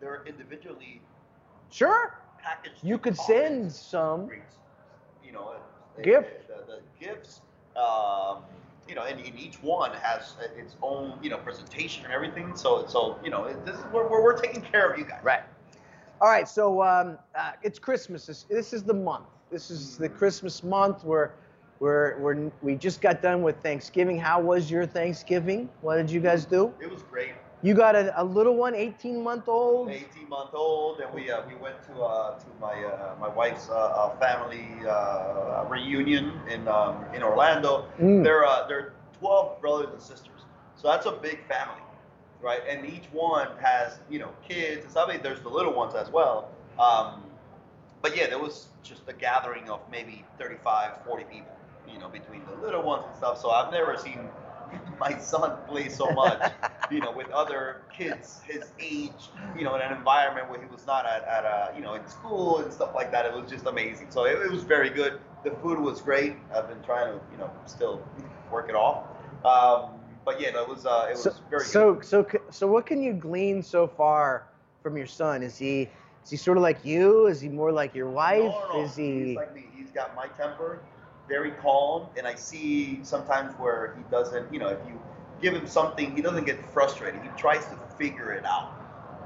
[0.00, 1.00] they're individually
[1.70, 2.82] Sure, packaged.
[2.82, 4.30] you could send some.
[5.24, 5.54] You know,
[5.98, 6.48] uh, Gift.
[6.48, 7.42] The, the gifts.
[7.76, 8.42] Um,
[8.90, 12.56] you know, and, and each one has uh, its own, you know, presentation and everything.
[12.56, 15.20] So, so you know, this is where we're, we're taking care of you guys.
[15.22, 15.42] Right.
[16.20, 16.48] All right.
[16.48, 18.26] So um, uh, it's Christmas.
[18.26, 19.26] This, this is the month.
[19.50, 21.04] This is the Christmas month.
[21.04, 21.30] We're
[21.78, 24.18] we're, we're we just got done with Thanksgiving.
[24.18, 25.70] How was your Thanksgiving?
[25.80, 26.74] What did you guys do?
[26.80, 27.32] It was great.
[27.62, 29.90] You got a, a little one, 18 month old.
[29.90, 33.68] 18 month old, and we uh, we went to uh, to my uh, my wife's
[33.68, 37.86] uh, uh, family uh, reunion in um, in Orlando.
[38.00, 38.24] Mm.
[38.24, 40.44] They're uh, they're 12 brothers and sisters,
[40.76, 41.82] so that's a big family,
[42.40, 42.62] right?
[42.66, 46.50] And each one has you know kids, and somebody there's the little ones as well.
[46.78, 47.22] Um,
[48.00, 51.52] but yeah, there was just a gathering of maybe 35, 40 people,
[51.86, 53.38] you know, between the little ones and stuff.
[53.38, 54.28] So I've never seen
[55.00, 56.52] my son play so much,
[56.90, 60.86] you know, with other kids his age, you know, in an environment where he was
[60.86, 63.24] not at, at a, you know, in school and stuff like that.
[63.24, 64.10] It was just amazing.
[64.10, 65.18] So it, it was very good.
[65.42, 66.34] The food was great.
[66.54, 68.06] I've been trying to, you know, still
[68.52, 69.06] work it off.
[69.44, 72.04] Um, but yeah, no, it was, uh, it was so, very so, good.
[72.04, 74.46] so, so, what can you glean so far
[74.82, 75.42] from your son?
[75.42, 75.88] Is he,
[76.22, 77.26] is he sort of like you?
[77.26, 78.42] Is he more like your wife?
[78.42, 78.84] No, no, no.
[78.84, 79.24] Is he?
[79.28, 79.64] He's like me.
[79.74, 80.82] He's got my temper,
[81.30, 84.52] very calm, and I see sometimes where he doesn't.
[84.52, 85.00] You know, if you
[85.40, 87.22] give him something, he doesn't get frustrated.
[87.22, 88.74] He tries to figure it out,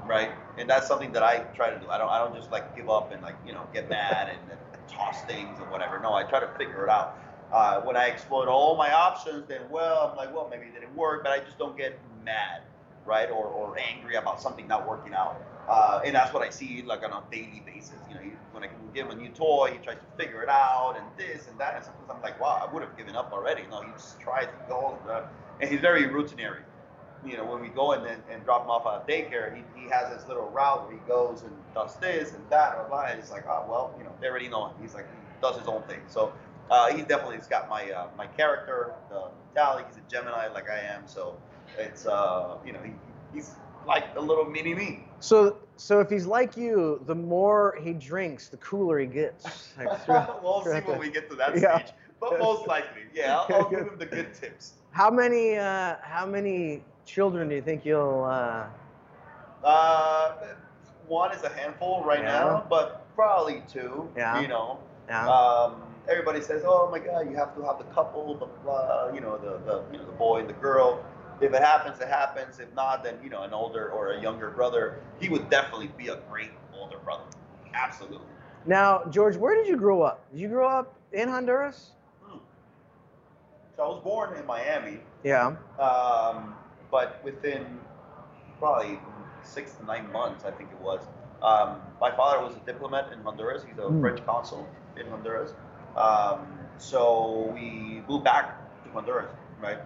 [0.05, 0.31] right?
[0.57, 1.89] And that's something that I try to do.
[1.89, 2.09] I don't.
[2.09, 5.23] I don't just like give up and like you know get mad and, and toss
[5.23, 5.99] things and whatever.
[5.99, 7.17] No, I try to figure it out.
[7.51, 10.95] Uh, when I exploit all my options, then well, I'm like, well, maybe it didn't
[10.95, 12.61] work, but I just don't get mad,
[13.05, 13.29] right?
[13.29, 15.41] Or, or angry about something not working out.
[15.67, 17.95] Uh, and that's what I see like on a daily basis.
[18.07, 20.49] You know, he, when I give him a new toy, he tries to figure it
[20.49, 21.75] out and this and that.
[21.75, 23.63] And sometimes I'm like, wow, I would have given up already.
[23.71, 24.97] No, he just tries and goes.
[25.01, 25.21] And, uh,
[25.61, 26.61] and he's very routinary.
[27.25, 29.89] You know, when we go and then and drop him off at daycare, he, he
[29.89, 33.05] has this little route where he goes and does this and that, blah, blah.
[33.09, 34.75] And it's like, oh, well, you know, they already know him.
[34.79, 36.01] He's like, he does his own thing.
[36.07, 36.31] So
[36.69, 39.85] uh, he definitely has got my uh, my character, the mentality.
[39.87, 41.07] He's a Gemini like I am.
[41.07, 41.37] So
[41.77, 42.91] it's, uh, you know, he,
[43.33, 43.55] he's
[43.87, 45.07] like a little mini me.
[45.25, 49.73] So, so if he's like you, the more he drinks, the cooler he gets.
[49.75, 51.79] Like, throughout- we'll see when we get to that Yeah.
[51.79, 51.93] stage.
[52.19, 54.73] But most likely, yeah, I'll, I'll give him the good tips.
[54.91, 58.23] How many, uh, how many children do you think you'll?
[58.29, 58.67] Uh,
[59.63, 60.33] Uh,
[61.07, 62.39] one is a handful right Yeah.
[62.39, 64.07] now, but probably two.
[64.15, 64.39] Yeah.
[64.41, 64.77] You know.
[65.07, 65.27] Yeah.
[65.27, 69.21] Um, everybody says, "Oh my God, you have to have the couple, blah blah." You
[69.21, 71.03] know, the, the you know the boy and the girl.
[71.41, 72.59] If it happens, it happens.
[72.59, 75.01] If not, then you know an older or a younger brother.
[75.19, 77.23] He would definitely be a great older brother.
[77.73, 78.27] Absolutely.
[78.65, 80.29] now, George, where did you grow up?
[80.31, 81.91] Did you grow up in Honduras?
[82.23, 82.37] Hmm.
[83.75, 85.55] So I was born in Miami, Yeah.
[85.77, 86.55] um,
[86.89, 87.79] but within
[88.59, 88.97] probably
[89.43, 91.01] six to nine months, I think it was.
[91.43, 93.63] Um, my father was a diplomat in Honduras.
[93.63, 93.99] He's a Hmm.
[94.01, 94.67] French consul
[94.97, 95.53] in Honduras.
[95.97, 99.29] Um, so we moved back to Honduras,
[99.61, 99.79] right?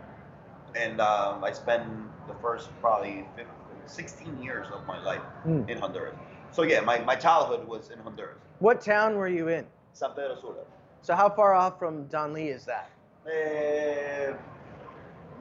[0.75, 1.83] And um, I spent
[2.27, 3.45] the first probably 15,
[3.85, 5.63] 16 years of my life Hmm.
[5.67, 6.15] in Honduras.
[6.51, 9.65] So yeah, my, my childhood was in Honduras, What town were you in?
[9.93, 10.55] San Pedro Sula.
[11.01, 12.89] So how far off from Danlí is that?
[13.25, 14.33] Uh,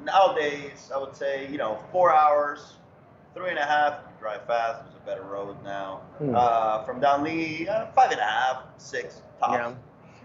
[0.04, 2.74] nowadays, I would say, you know, four hours,
[3.34, 4.00] three and a half.
[4.20, 4.82] Drive fast.
[4.82, 6.00] There's a better road now.
[6.18, 6.34] Hmm.
[6.34, 9.52] Uh, from Danlí, uh, five and a half, six tops.
[9.52, 9.74] Yeah.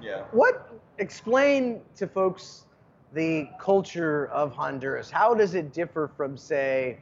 [0.01, 0.23] Yeah.
[0.31, 2.65] What explain to folks
[3.13, 5.09] the culture of Honduras?
[5.09, 6.99] How does it differ from say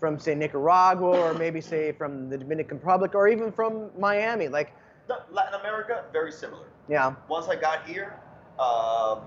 [0.00, 4.48] from say Nicaragua or maybe say from the Dominican Republic or even from Miami?
[4.48, 4.72] Like,
[5.30, 6.66] Latin America, very similar.
[6.88, 7.14] yeah.
[7.28, 8.14] Once I got here,
[8.60, 9.20] um,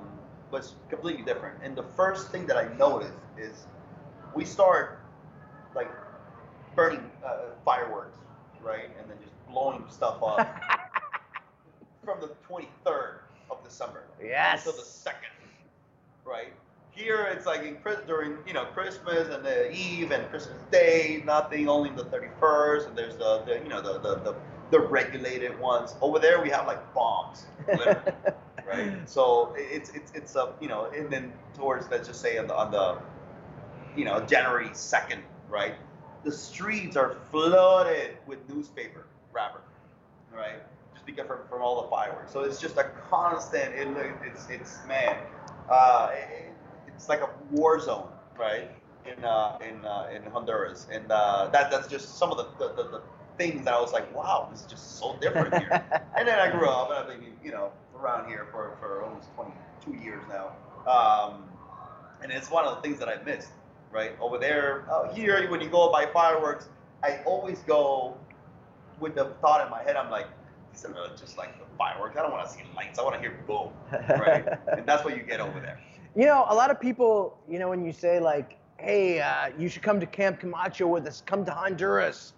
[0.52, 1.58] was completely different.
[1.64, 3.66] And the first thing that I noticed is
[4.36, 5.00] we start
[5.76, 5.90] like
[6.76, 8.18] burning uh, fireworks,
[8.64, 10.40] right, and then just blowing stuff up
[12.06, 13.16] from the 23rd
[13.50, 14.66] of December Yes.
[14.66, 15.30] until the second,
[16.32, 16.54] right?
[16.92, 21.70] Here it's like in during you know Christmas and the Eve and Christmas Day, nothing.
[21.70, 24.36] Only the 31st, and there's the, the you know the, the the
[24.72, 25.96] the regulated ones.
[26.02, 27.46] Over there we have like bombs,
[28.68, 29.10] right?
[29.10, 32.56] So it's it's it's a you know and then towards let's just say on the
[32.56, 32.98] on the
[33.96, 35.76] you know January 2nd, right?
[36.24, 39.62] The streets are flooded with newspaper wrapper,
[40.34, 40.62] right?
[40.94, 42.32] Just because from, from all the fireworks.
[42.32, 43.74] So it's just a constant.
[43.74, 43.88] It,
[44.26, 45.18] it's it's man,
[45.72, 46.54] uh, it,
[46.88, 48.08] it's like a war zone,
[48.38, 48.70] right?
[49.06, 52.74] In uh, in uh, in Honduras, and uh, that that's just some of the, the,
[52.76, 53.02] the, the
[53.38, 55.84] things that I was like, wow, this is just so different here.
[56.18, 59.30] and then I grew up, and I've been you know around here for, for almost
[59.36, 60.52] 22 years now,
[60.92, 61.44] um,
[62.22, 63.52] and it's one of the things that I missed,
[63.92, 64.12] right?
[64.20, 66.70] Over there, uh, here when you go buy fireworks,
[67.04, 68.18] I always go
[69.00, 70.28] with the thought in my head, I'm like,
[70.72, 72.18] these are just like the fireworks.
[72.18, 73.00] I don't want to see lights.
[73.00, 73.72] I want to hear boom,
[74.10, 74.46] right?
[74.78, 75.80] and that's what you get over there.
[76.16, 79.70] You know, a lot of people, you know, when you say like, "Hey, uh, you
[79.70, 81.22] should come to Camp Camacho with us.
[81.26, 82.34] Come to Honduras,"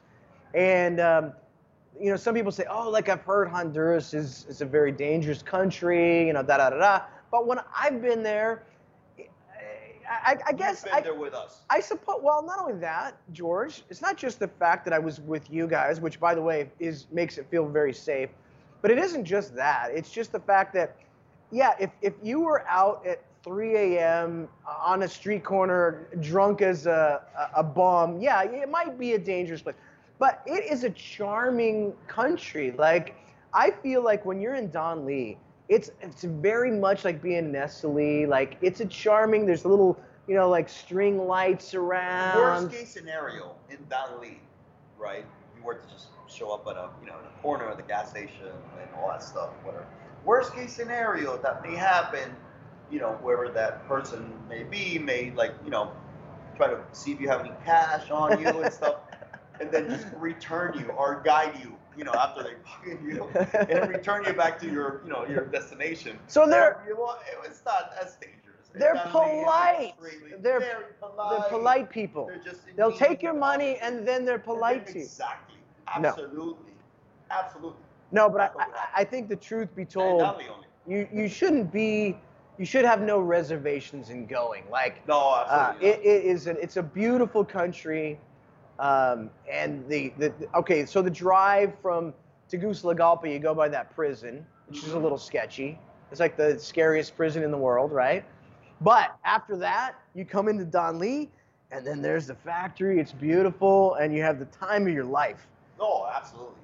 [0.54, 1.34] and um,
[2.00, 5.42] you know, some people say, "Oh, like I've heard Honduras is is a very dangerous
[5.42, 7.02] country," you know, da da da da.
[7.32, 8.64] But when I've been there,
[10.10, 11.62] I, I guess You've been I, there with us.
[11.70, 12.20] I suppose.
[12.22, 13.84] Well, not only that, George.
[13.90, 16.70] It's not just the fact that I was with you guys, which, by the way,
[16.80, 18.30] is makes it feel very safe.
[18.82, 19.90] But it isn't just that.
[19.94, 20.96] It's just the fact that,
[21.52, 24.48] yeah, if if you were out at 3 a.m.
[24.66, 27.22] on a street corner, drunk as a
[27.56, 29.76] a, a bum, yeah, it might be a dangerous place.
[30.20, 32.72] But it is a charming country.
[32.72, 33.16] Like
[33.54, 35.38] I feel like when you're in Danlí,
[35.70, 38.28] it's it's very much like being in Esteli.
[38.28, 39.46] Like it's a charming.
[39.46, 42.38] There's a little, you know, like string lights around.
[42.38, 44.38] Worst case scenario in Dali,
[44.98, 45.26] right?
[45.52, 47.78] If you were to just show up at a you know in a corner of
[47.78, 48.48] the gas station
[48.80, 49.86] and all that stuff, whatever.
[50.26, 52.36] Worst case scenario that may happen,
[52.92, 55.92] you know, whoever that person may be may like you know
[56.56, 58.98] try to see if you have any cash on you and stuff,
[59.60, 63.30] and then just return you or guide you, you know, after they pocket you
[63.70, 66.18] and return you back to your you know your destination.
[66.28, 68.40] So they're- you know, it's not as dangerous.
[68.76, 69.94] They're polite.
[70.42, 71.40] They're- very polite.
[71.40, 72.26] They're polite people.
[72.28, 75.02] They're just They'll take your money and then they're polite to you.
[75.06, 75.58] Exactly.
[76.00, 76.10] No.
[76.10, 76.74] Absolutely.
[77.30, 77.80] Absolutely.
[78.12, 80.68] No, but I, I, think the truth be told, not the only.
[80.88, 82.16] you you shouldn't be,
[82.60, 84.64] you should have no reservations in going.
[84.70, 85.90] Like No, uh, absolutely.
[85.90, 88.20] it, it is an, it's a beautiful country,
[88.80, 90.86] um, and the, the okay.
[90.86, 92.14] So the drive from
[92.50, 95.78] Tegucigalpa, you go by that prison, which is a little sketchy.
[96.12, 98.24] It's like the scariest prison in the world, right?
[98.82, 101.30] But after that, you come into Danlí,
[101.72, 103.00] and then there's the factory.
[103.00, 105.48] It's beautiful, and you have the time of your life.
[105.80, 106.56] Oh, absolutely.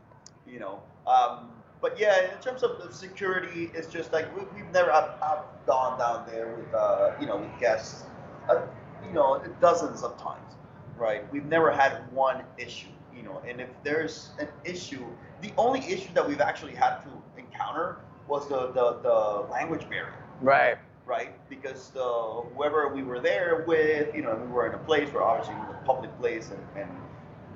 [0.48, 1.50] You know, um,
[1.82, 4.92] but yeah, in terms of security, it's just like we, we've never.
[4.92, 8.04] I've, I've gone down there with, uh, you know, with guests,
[8.50, 8.62] uh,
[9.08, 10.56] you know, dozens of times,
[11.00, 11.32] right?
[11.32, 15.06] We've never had one issue, you know, and if there's an issue,
[15.42, 20.14] the only issue that we've actually had to encounter was the the, the language barrier.
[20.42, 20.78] Right.
[21.06, 21.32] right?
[21.50, 25.24] Because the whoever we were there with, you know, we were in a place where
[25.24, 26.90] obviously it was a public place, and, and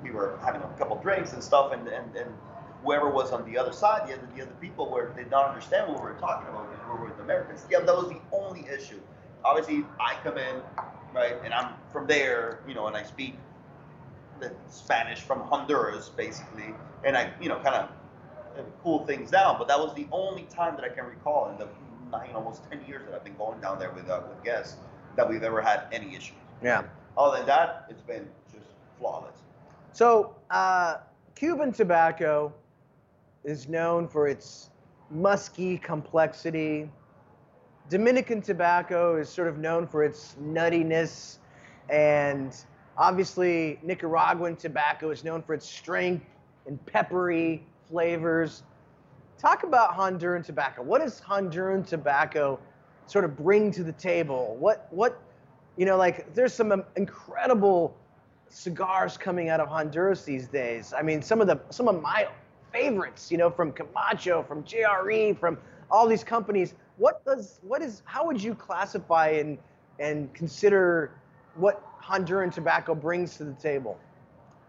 [0.02, 2.30] we were having a couple drinks and stuff, and, and, and
[2.82, 5.90] whoever was on the other side, the other, the other people were did not understand
[5.90, 7.64] what we were talking about because we were with Americans.
[7.70, 9.00] Yeah, that was the only issue.
[9.44, 10.56] Obviously, I come in,
[11.14, 13.36] right, and I'm from there, you know, and I speak
[14.40, 16.74] the Spanish from Honduras, basically,
[17.04, 19.56] and I, you know, kind of cool things down.
[19.58, 21.68] But that was the only time that I can recall in the
[22.10, 24.76] nine, almost ten years that I've been going down there with uh, with guests
[25.16, 26.36] that we've ever had any issues.
[26.62, 26.82] Yeah.
[27.16, 28.66] Other than that, it's been just
[28.98, 29.36] flawless.
[29.92, 30.96] So, uh,
[31.36, 32.52] Cuban tobacco
[33.44, 34.70] is known for its
[35.10, 36.90] musky complexity.
[37.90, 41.38] Dominican tobacco is sort of known for its nuttiness.
[41.90, 42.56] And
[42.96, 46.24] obviously, Nicaraguan tobacco is known for its strength
[46.66, 48.62] and peppery flavors.
[49.38, 50.82] Talk about Honduran tobacco.
[50.82, 52.58] What does Honduran tobacco
[53.06, 54.56] sort of bring to the table?
[54.58, 55.20] What, what,
[55.76, 57.94] you know, like there's some incredible
[58.48, 60.94] cigars coming out of Honduras these days.
[60.96, 62.28] I mean, some of the some of my
[62.72, 65.58] favorites, you know, from Camacho, from JRE, from
[65.90, 66.74] all these companies.
[66.96, 69.58] What does what is how would you classify and
[69.98, 71.10] and consider
[71.56, 73.98] what Honduran tobacco brings to the table?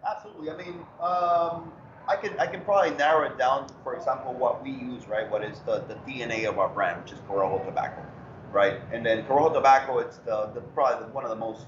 [0.07, 0.51] Absolutely.
[0.51, 1.71] I mean, um,
[2.07, 5.29] I can I can probably narrow it down for example, what we use, right?
[5.29, 8.03] What is the, the DNA of our brand, which is Corojo tobacco,
[8.51, 8.81] right?
[8.91, 11.67] And then Corojo tobacco, it's the, the probably one of the most,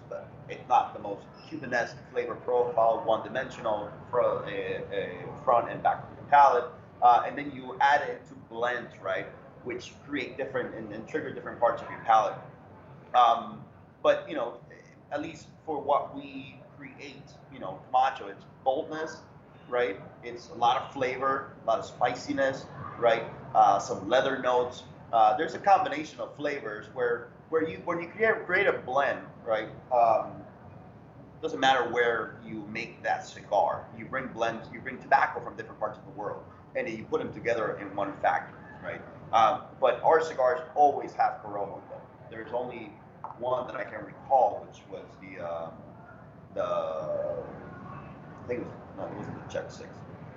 [0.50, 6.18] if not the most Cubanesque flavor profile, one-dimensional, fro- a, a front and back of
[6.18, 6.66] the palate,
[7.04, 9.28] uh, and then you add it to blends, right,
[9.68, 12.40] which create different and, and trigger different parts of your palate.
[13.14, 13.64] Um,
[14.02, 14.56] but you know,
[15.12, 19.18] at least for what we create, you know, Camacho, it's boldness,
[19.70, 20.00] right?
[20.24, 22.66] It's a lot of flavor, a lot of spiciness,
[22.98, 23.24] right?
[23.56, 24.84] Uh, some leather notes.
[25.12, 29.22] Uh, there's a combination of flavors where where you when you create, create a blend,
[29.46, 29.70] right?
[29.92, 30.32] Um,
[31.42, 33.86] doesn't matter where you make that cigar.
[33.98, 36.44] You bring blends, you bring tobacco from different parts of the world,
[36.76, 39.02] and you put them together in one factory, right?
[39.34, 41.82] Um, but our cigars always have Corojo.
[41.90, 42.02] Though.
[42.30, 42.94] There's only
[43.40, 45.72] one that I can recall, which was the um,
[46.54, 49.90] the I think it was no, it wasn't the Czech Six.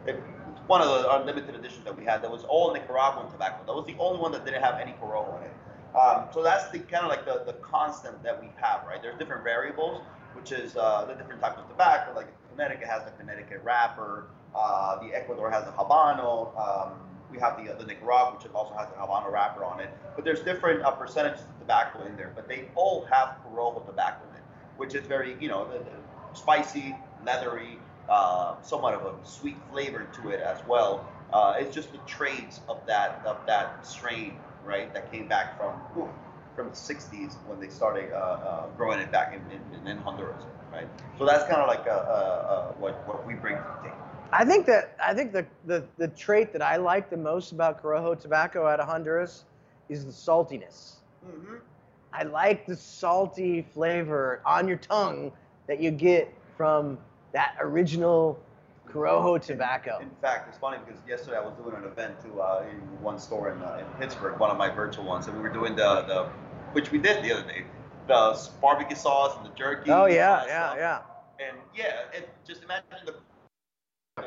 [0.07, 3.64] It, it's one of the unlimited editions that we had that was all Nicaraguan tobacco.
[3.66, 5.53] That was the only one that didn't have any Corojo in it.
[5.96, 9.03] Um, so that's the kind of like the, the constant that we have, right?
[9.03, 10.03] There's different variables,
[10.35, 12.14] which is uh, the different types of tobacco.
[12.14, 14.26] Like Connecticut has the Connecticut wrapper.
[14.55, 16.55] Uh, the Ecuador has the Habano.
[16.59, 16.92] Um,
[17.32, 19.90] we have the, the Nicaragua, which also has the Habano wrapper on it.
[20.16, 22.32] But there's different uh, percentages of tobacco in there.
[22.34, 24.42] But they all have Corojo tobacco in it,
[24.76, 25.90] which is very, you know, the, the
[26.34, 31.06] spicy, leathery, uh, somewhat of a sweet flavor to it as well.
[31.32, 34.92] Uh, it's just the traits of that of that strain, right?
[34.92, 36.08] That came back from ooh,
[36.56, 40.42] from the 60s when they started uh, uh, growing it back in, in, in Honduras,
[40.72, 40.88] right?
[41.18, 44.09] So that's kind of like uh, uh, uh, what what we bring to the table.
[44.32, 47.82] I think that I think the, the, the trait that I like the most about
[47.82, 49.44] Corojo tobacco out of Honduras
[49.88, 50.96] is the saltiness.
[51.26, 51.56] Mm-hmm.
[52.12, 55.32] I like the salty flavor on your tongue
[55.66, 56.98] that you get from
[57.32, 58.40] that original
[58.88, 59.98] Corojo tobacco.
[60.00, 63.18] In fact, it's funny because yesterday I was doing an event to uh, in one
[63.18, 66.02] store in, uh, in Pittsburgh, one of my virtual ones, and we were doing the,
[66.02, 66.24] the
[66.72, 67.64] which we did the other day,
[68.08, 69.90] the barbecue sauce and the jerky.
[69.90, 70.76] Oh yeah, yeah, stuff.
[70.78, 71.46] yeah.
[71.48, 73.14] And yeah, it, just imagine the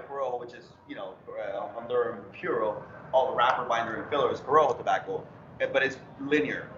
[0.02, 4.40] Corojo, which is you know uh, Honduran Puro, all the wrapper, binder, and filler is
[4.40, 5.24] Corojo tobacco,
[5.72, 6.70] but it's linear,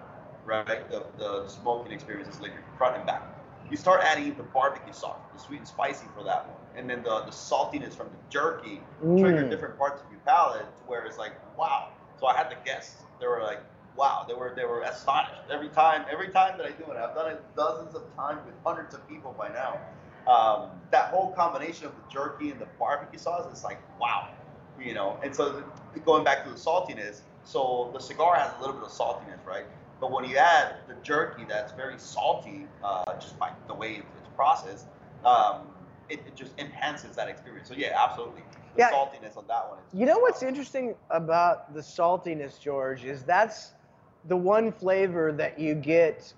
[0.44, 0.88] right?
[0.90, 3.22] The, the smoking experience is linear, front and back.
[3.68, 7.02] You start adding the barbecue sauce, the sweet and spicy for that one, and then
[7.02, 8.80] the, the saltiness from the jerky
[9.18, 9.50] trigger Mm.
[9.50, 11.88] different parts of your palate to where it's like wow.
[12.18, 13.62] So I had the guests, they were like
[13.96, 16.96] wow, they were they were astonished every time every time that I do it.
[16.96, 19.80] I've done it dozens of times with hundreds of people by now.
[20.26, 24.28] Um, that whole combination of the jerky and the barbecue sauce is like wow,
[24.80, 25.18] you know.
[25.22, 25.62] And so
[25.94, 29.44] the, going back to the saltiness, so the cigar has a little bit of saltiness,
[29.46, 29.64] right?
[30.00, 34.28] But when you add the jerky, that's very salty, uh, just by the way it's
[34.34, 34.86] processed,
[35.24, 35.68] um,
[36.08, 37.68] it, it just enhances that experience.
[37.68, 38.42] So yeah, absolutely,
[38.74, 38.90] the Yeah.
[38.90, 39.78] saltiness on that one.
[39.78, 43.72] Is You know what's interesting about the saltiness, George, is that's
[44.26, 46.32] the one flavor that you get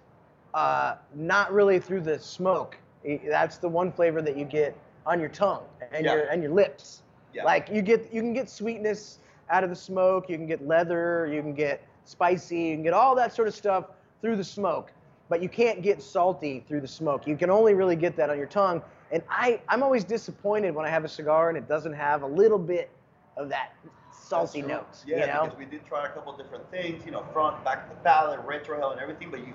[0.54, 2.76] uh, not really through the smoke.
[3.04, 4.76] That's the one flavor that you get
[5.06, 6.14] on your tongue and Yeah.
[6.14, 7.02] your and your lips.
[7.32, 7.44] Yeah.
[7.44, 9.20] Like you get you can get sweetness
[9.50, 12.92] out of the smoke, you can get leather, you can get spicy, you can get
[12.92, 13.86] all that sort of stuff
[14.20, 14.92] through the smoke.
[15.28, 17.26] But you can't get salty through the smoke.
[17.26, 18.82] You can only really get that on your tongue.
[19.10, 22.26] And I, I'm always disappointed when I have a cigar and it doesn't have a
[22.26, 22.90] little bit
[23.36, 23.72] of that
[24.12, 25.04] salty notes.
[25.06, 25.44] Yeah, you know?
[25.44, 28.44] because we did try a couple different things, you know, front, back of the palate,
[28.46, 29.54] retrohale, and everything, but you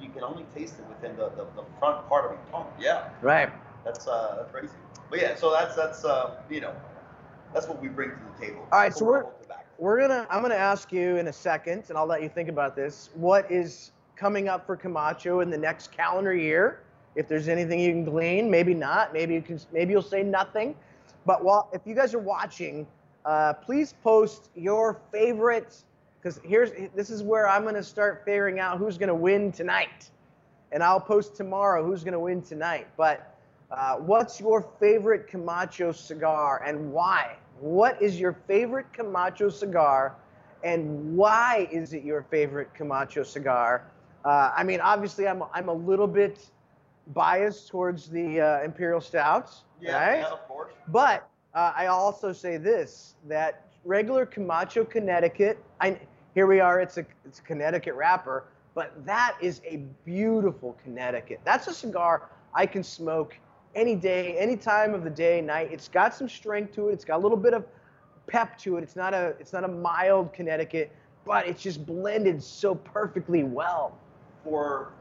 [0.00, 2.66] you, can only taste it within the, the, the front part of your tongue.
[2.80, 3.50] Yeah, Right.
[3.84, 4.72] that's uh that's crazy.
[5.10, 6.74] but yeah, so that's that's uh, you know,
[7.54, 8.66] that's what we bring to the table.
[8.72, 9.24] All right, so we're-
[9.78, 10.26] We're gonna.
[10.28, 13.10] I'm gonna ask you in a second, and I'll let you think about this.
[13.14, 16.80] What is coming up for Camacho in the next calendar year?
[17.14, 19.12] If there's anything you can glean, maybe not.
[19.12, 19.60] Maybe you can.
[19.72, 20.74] Maybe you'll say nothing.
[21.26, 22.88] But while if you guys are watching,
[23.24, 25.76] uh, please post your favorite.
[26.20, 30.10] Because here's this is where I'm gonna start figuring out who's gonna win tonight,
[30.72, 32.88] and I'll post tomorrow who's gonna win tonight.
[32.96, 33.34] But
[33.70, 37.36] uh, what's your favorite Camacho cigar and why?
[37.60, 40.16] What is your favorite Camacho cigar
[40.64, 43.84] and why is it your favorite Camacho cigar?
[44.24, 46.50] Uh, I mean, obviously, I'm, I'm a little bit
[47.08, 50.18] biased towards the uh, Imperial Stouts, yeah, right?
[50.20, 50.72] yeah, of course.
[50.88, 55.98] But uh, I also say this that regular Camacho Connecticut, I,
[56.34, 61.40] here we are, it's a, it's a Connecticut wrapper, but that is a beautiful Connecticut.
[61.42, 63.34] That's a cigar I can smoke
[63.74, 65.70] any day, any time of the day, night.
[65.72, 66.92] It's got some strength to it.
[66.92, 67.64] It's got a little bit of
[68.26, 68.82] pep to it.
[68.82, 70.92] It's not a it's not a mild Connecticut,
[71.24, 73.98] but it's just blended so perfectly well.
[74.44, 74.92] for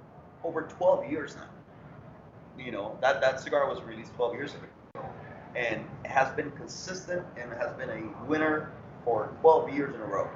[0.43, 2.63] over 12 years now.
[2.63, 5.07] You know, that, that cigar was released 12 years ago
[5.55, 8.71] and has been consistent and has been a winner
[9.07, 10.29] for 12 years in a row.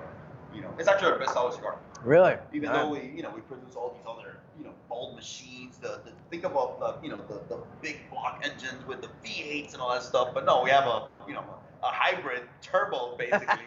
[0.56, 1.78] You know, it's actually our best selling cigar.
[2.06, 2.36] Really?
[2.54, 5.78] Even though we, you know, we produce all these other, you know, bold machines.
[5.78, 9.74] The, the think about the, you know, the, the big block engines with the V8s
[9.74, 10.30] and all that stuff.
[10.34, 11.44] But no, we have a, you know,
[11.84, 13.66] a hybrid turbo basically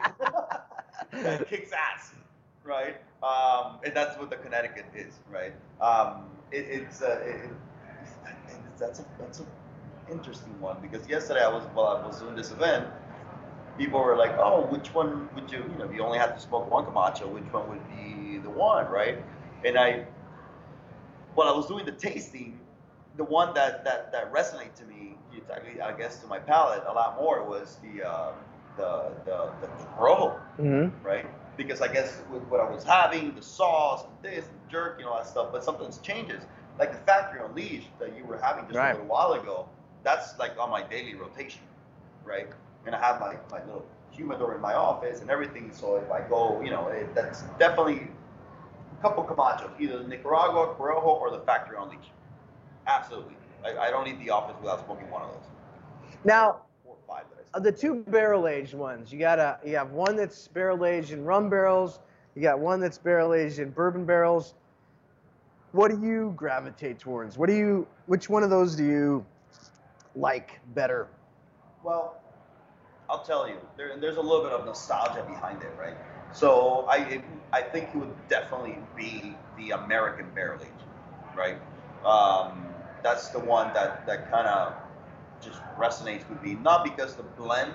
[1.12, 2.12] that kicks ass,
[2.64, 2.96] right?
[3.22, 5.52] Um, and that's what the Connecticut is, right?
[5.82, 7.50] Um, it, it's, uh, it,
[8.78, 9.44] that's a that's a
[10.10, 12.86] interesting one because yesterday I was while I was doing this event,
[13.76, 15.64] people were like, "Oh, which one would you?
[15.70, 18.50] You know, if you only had to smoke one Camacho, which one would be the
[18.50, 19.18] one, right?"
[19.64, 20.06] And I,
[21.34, 22.60] while I was doing the tasting,
[23.16, 25.18] the one that that that resonated to me,
[25.82, 28.32] I guess, to my palate a lot more was the uh,
[28.76, 29.68] the the the
[29.98, 30.88] Rojo Mm-hmm.
[31.02, 31.26] right?
[31.56, 35.08] Because I guess with what I was having, the sauce, and this, and jerk, and
[35.08, 36.44] all that stuff, but something changes.
[36.78, 38.90] Like the factory unleashed that you were having just Right.
[38.90, 39.68] a little while ago,
[40.04, 41.62] that's like on my daily rotation,
[42.24, 42.48] right?
[42.86, 45.72] And I have my, my little humidor in my office and everything.
[45.72, 48.08] So if I go, you know, it, that's definitely
[48.98, 52.12] a couple Camachos, either the Nicaragua, Corojo, or the factory unleashed.
[52.86, 53.34] Absolutely.
[53.64, 55.42] I, I don't leave the office without smoking one of those.
[56.24, 59.76] Now, Four five that I of the two barrel aged ones, you got a you
[59.76, 62.00] have one that's barrel aged in rum barrels.
[62.34, 64.54] You got one that's barrel aged in bourbon barrels.
[65.72, 67.38] What do you gravitate towards?
[67.38, 67.86] What do you?
[68.06, 69.26] Which one of those do you
[70.14, 71.08] like better?
[71.82, 72.20] Well,
[73.08, 75.96] I'll tell you, there, there's a little bit of nostalgia behind it, right?
[76.32, 80.72] So I I think it would definitely be the American barrel aged,
[81.36, 81.58] right?
[82.04, 84.74] Um, that's the one that that kind of
[85.40, 87.72] just resonates with me, not because the blend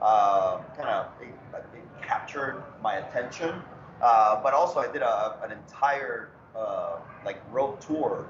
[0.00, 1.34] uh, kind of it,
[1.74, 3.62] it captured my attention,
[4.00, 8.26] uh, but also I did a, an entire uh, like road tour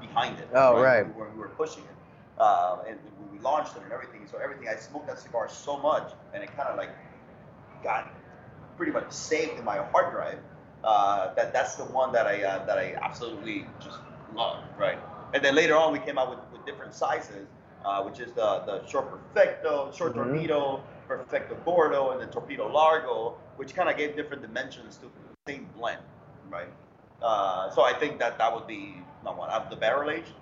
[0.00, 0.48] behind it.
[0.54, 1.04] Oh, right.
[1.16, 1.93] Where we were pushing it,
[2.38, 2.98] uh, and
[3.32, 4.26] we launched it and everything.
[4.30, 6.90] So everything, I smoked that cigar so much, and it kind of like
[7.82, 8.12] got
[8.76, 10.38] pretty much saved in my hard drive.
[10.82, 13.98] Uh, that that's the one that I uh, that I absolutely just
[14.34, 14.98] love, right?
[15.32, 17.48] And then later on, we came out with, with different sizes,
[17.84, 20.24] uh, which is the the short perfecto, short Mhm.
[20.34, 25.52] torpedo, perfecto gordo, and the torpedo largo, which kind of gave different dimensions to the
[25.52, 26.02] same blend,
[26.50, 26.68] right?
[27.22, 30.34] Uh, so I think that that would be not one of the barrel aged.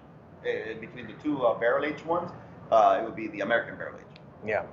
[0.42, 2.30] Uh, between the two uh, barrel aged ones,
[2.72, 4.64] uh, it would be the American barrel aged, Yeah.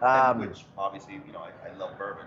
[0.00, 2.26] Um, which obviously you know I, I love bourbon,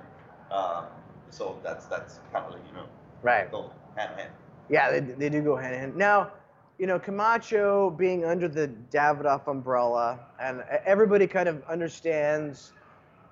[0.52, 0.86] um,
[1.30, 2.86] so that's that's kind of like you know
[3.24, 3.52] right.
[3.52, 4.32] go hand in hand.
[4.70, 5.96] Yeah, they, they do go hand in hand.
[5.96, 6.32] Now,
[6.78, 12.74] you know, Camacho being under the Davidoff umbrella, and everybody kind of understands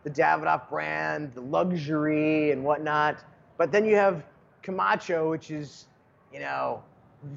[0.04, 3.24] the Davidoff brand, the luxury and whatnot.
[3.58, 4.24] But then you have
[4.64, 5.86] Camacho, which is,
[6.34, 6.84] you know,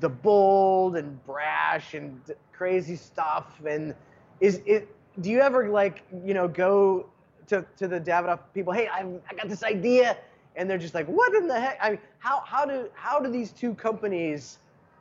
[0.01, 2.21] the bold and brash and
[2.53, 3.47] crazy stuff.
[3.67, 3.95] And
[4.41, 4.89] is it?
[5.21, 7.07] Do you ever like, you know, go
[7.49, 8.73] to, to the Davidoff people?
[8.73, 10.17] Hey, I I got this idea,
[10.57, 11.79] and they're just like, what in the heck?
[11.83, 14.59] I mean, how how do how do these two companies,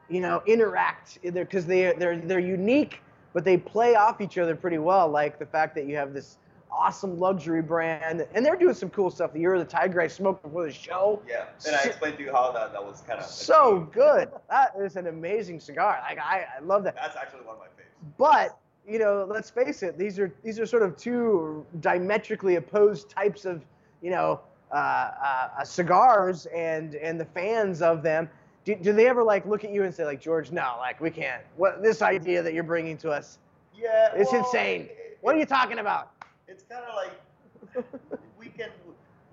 [0.09, 1.19] you know, interact?
[1.21, 3.01] Because they they're they're unique,
[3.33, 5.07] but they play off each other pretty well.
[5.07, 6.38] Like the fact that you have this
[6.72, 9.34] awesome luxury brand, and they're doing some cool stuff.
[9.34, 11.22] The Year of the Tiger I smoked before the show.
[11.28, 14.30] Yeah, and I explained to you how that, that was kind of So good.
[14.49, 15.99] That is an amazing cigar.
[16.07, 16.95] Like I, I love that.
[16.95, 17.95] That's actually one of my favorites.
[18.18, 18.57] But
[18.88, 23.45] you know, let's face it; these are these are sort of two diametrically opposed types
[23.45, 23.63] of
[24.01, 24.39] you know
[24.72, 28.30] uh, uh, uh, cigars, and and the fans of them.
[28.65, 31.09] Do, do they ever like look at you and say like George, no, like we
[31.09, 31.41] can't.
[31.55, 33.39] What this idea that you're bringing to us?
[33.74, 34.82] Yeah, It's well, insane.
[34.89, 36.11] it- What are you talking about?
[36.47, 37.85] It's kind of like
[38.39, 38.69] we can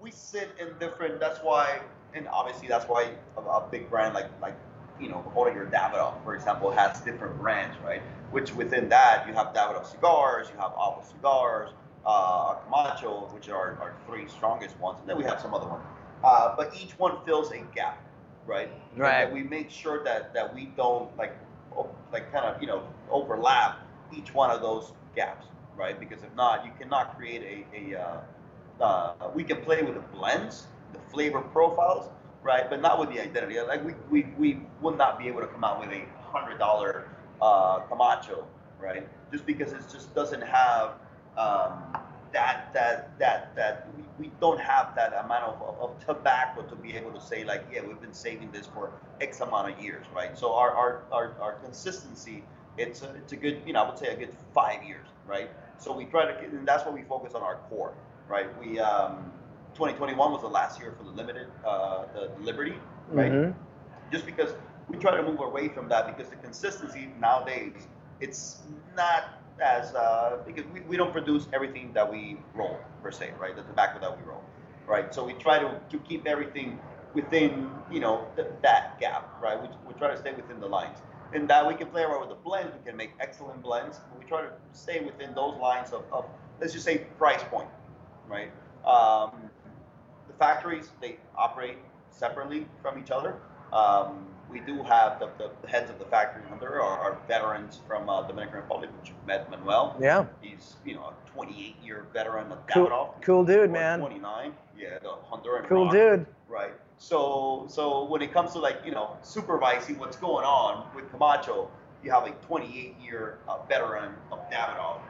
[0.00, 1.80] we sit in different that's why
[2.14, 4.56] and obviously that's why a, a big brand like like
[5.00, 8.02] you know Oettinger Davidoff for example has different brands right?
[8.30, 11.70] Which within that you have Davidoff cigars you have Avo cigars
[12.04, 15.84] uh, Camacho which are our three strongest ones and then we have some other ones.
[16.22, 18.00] Uh, but each one fills a gap
[18.46, 18.70] right?
[18.96, 19.32] Right.
[19.32, 21.36] we make sure that that we don't like
[22.12, 23.78] like kind of you know overlap
[24.16, 25.46] each one of those gaps
[25.76, 25.98] right?
[25.98, 28.20] Because if not, you cannot create a, a uh,
[28.80, 32.10] uh, we can play with the blends, the flavor profiles,
[32.42, 32.68] right?
[32.68, 33.60] But not with the identity.
[33.60, 37.08] Like we, we, we would not be able to come out with a hundred dollar
[37.40, 38.46] uh, Camacho,
[38.80, 39.06] right?
[39.32, 40.92] Just because it just doesn't have
[41.36, 41.82] um,
[42.32, 46.94] that that that that we, don't have that amount of, of, of tobacco to be
[46.94, 50.36] able to say like, yeah, we've been saving this for X amount of years, right?
[50.36, 52.44] So our our, our, our consistency,
[52.76, 55.50] it's a, it's a good, you know, I would say a good five years, right?
[55.78, 57.94] So we try to, and that's what we focus on our core,
[58.28, 58.46] right?
[58.58, 59.32] We um,
[59.74, 62.80] 2021 was the last year for the limited, uh, the Liberty,
[63.12, 63.34] right?
[63.34, 63.54] Mhm.
[64.10, 64.54] Just because
[64.88, 67.86] we try to move away from that because the consistency nowadays,
[68.20, 68.62] it's
[68.94, 69.24] not
[69.62, 73.54] as uh, because we, we don't produce everything that we roll per se, right?
[73.56, 74.44] The tobacco that we roll,
[74.86, 75.12] right?
[75.14, 76.80] So we try to, to keep everything
[77.12, 79.60] within, you know, th- that gap, right?
[79.60, 80.98] We, we try to stay within the lines.
[81.34, 84.18] And that we can play around with the blends, we can make excellent blends, but
[84.18, 86.24] we try to stay within those lines of, of
[86.60, 87.68] let's just say price point,
[88.28, 88.50] right?
[88.86, 89.32] Um,
[90.28, 91.78] the factories they operate
[92.10, 93.36] separately from each other.
[93.72, 95.30] Um, we do have the,
[95.62, 99.26] the heads of the factory under are, are veterans from uh, Dominican Republic, which you've
[99.26, 99.96] met Manuel.
[100.00, 100.26] Yeah.
[100.40, 103.22] He's you know a 28 year veteran of Cool, Davidoff.
[103.22, 103.98] cool dude, man.
[103.98, 104.52] 29.
[104.78, 105.66] Yeah, the Honduran.
[105.68, 106.26] Cool rock, dude.
[106.48, 106.72] Right.
[107.04, 111.70] So so when it comes to like you know supervising what's going on with Camacho,
[112.02, 115.00] you have a 28 year uh, veteran of Davidoff,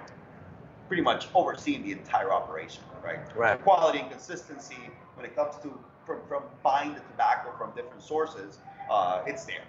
[0.88, 3.20] pretty much overseeing the entire operation, right?
[3.36, 3.62] Right.
[3.62, 8.58] Quality and consistency when it comes to from, from buying the tobacco from different sources,
[8.90, 9.64] uh, it's there,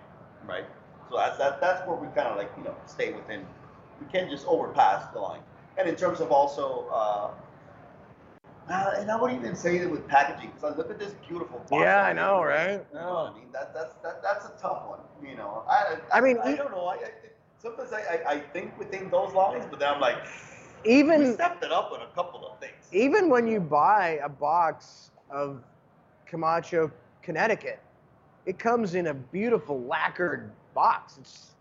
[0.47, 0.65] right?
[1.11, 3.45] So that's that, that's where we kind of like you know stay within.
[4.01, 5.41] We can't just overpass the line.
[5.77, 6.87] And in terms of also.
[6.91, 7.29] Uh,
[8.69, 11.59] uh, and I wouldn't even say that with packaging, because I look at this beautiful
[11.59, 11.71] box.
[11.71, 12.83] Yeah, I know, right?
[12.91, 13.51] You know what I mean?
[13.51, 14.99] That, that's that, that's a tough one.
[15.27, 16.85] You know, I I mean, I e- don't know.
[16.85, 17.09] I, I
[17.57, 20.17] sometimes I, I, I think within those lines, but then I'm like,
[20.85, 22.73] we Even stepped it up on a couple of things.
[22.91, 25.63] even when you buy a box of
[26.25, 26.91] Camacho,
[27.21, 27.79] Connecticut,
[28.45, 31.17] it comes in a beautiful lacquered box.
[31.19, 31.51] It's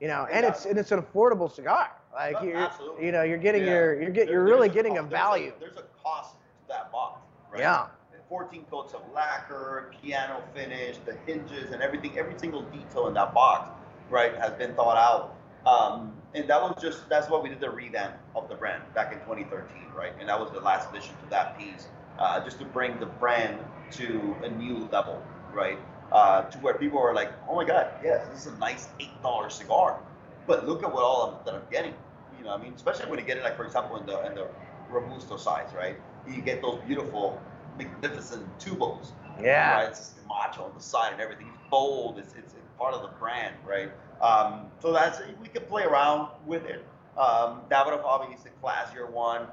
[0.00, 1.90] you know, and it's and it's an affordable cigar.
[2.14, 3.06] Like Uh, you're, absolutely.
[3.06, 3.70] you know, you're getting Yeah.
[3.72, 5.52] your you're get you're really getting a co- there's value.
[5.60, 6.35] There's a, cost
[6.68, 7.60] that box, right?
[7.60, 7.86] Yeah.
[8.28, 13.32] 14 coats of lacquer, piano finish, the hinges, and everything, every single detail in that
[13.32, 13.70] box,
[14.10, 15.36] right, has been thought out.
[15.66, 19.12] Um, and that was just, that's why we did the revamp of the brand back
[19.12, 20.12] in 2013, right?
[20.20, 21.88] And that was the last addition to that piece,
[22.18, 23.58] uh, just to bring the brand
[23.92, 25.78] to a new level, right?
[26.12, 29.50] Uh, to where people are like, oh my God, yes, this is a nice $8
[29.50, 30.00] cigar.
[30.46, 31.94] But look at what all of, that I'm getting.
[32.38, 34.34] You know, I mean, especially when you get it, like, for example, in the, in
[34.36, 34.46] the
[34.88, 35.96] Robusto size, right?
[36.28, 37.40] You get those beautiful,
[37.78, 39.12] magnificent tubos.
[39.40, 39.74] Yeah.
[39.74, 39.88] Right?
[39.88, 41.48] It's macho on the side and everything.
[41.48, 42.18] It's bold.
[42.18, 43.90] It's, it's part of the brand, right?
[44.20, 46.84] Um, so that's we can play around with it.
[47.18, 49.46] Um, Davidoff obviously the classier one.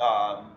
[0.00, 0.52] Um,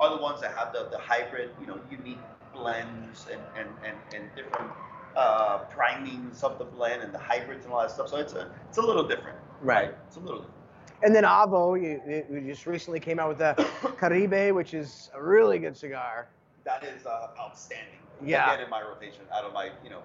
[0.00, 2.18] other ones that have the, the hybrid, you know, unique
[2.54, 4.70] blends and and, and, and different
[5.16, 8.08] uh, primings of the blend and the hybrids and all that stuff.
[8.08, 9.38] So it's a it's a little different.
[9.60, 9.94] Right.
[10.06, 10.61] It's a little different.
[11.02, 13.54] And then Avo, you, you just recently came out with the
[13.98, 16.28] Caribe, which is a really good cigar.
[16.64, 17.94] That is uh, outstanding.
[18.24, 18.52] Yeah.
[18.52, 20.02] Again, in my rotation, out of my you know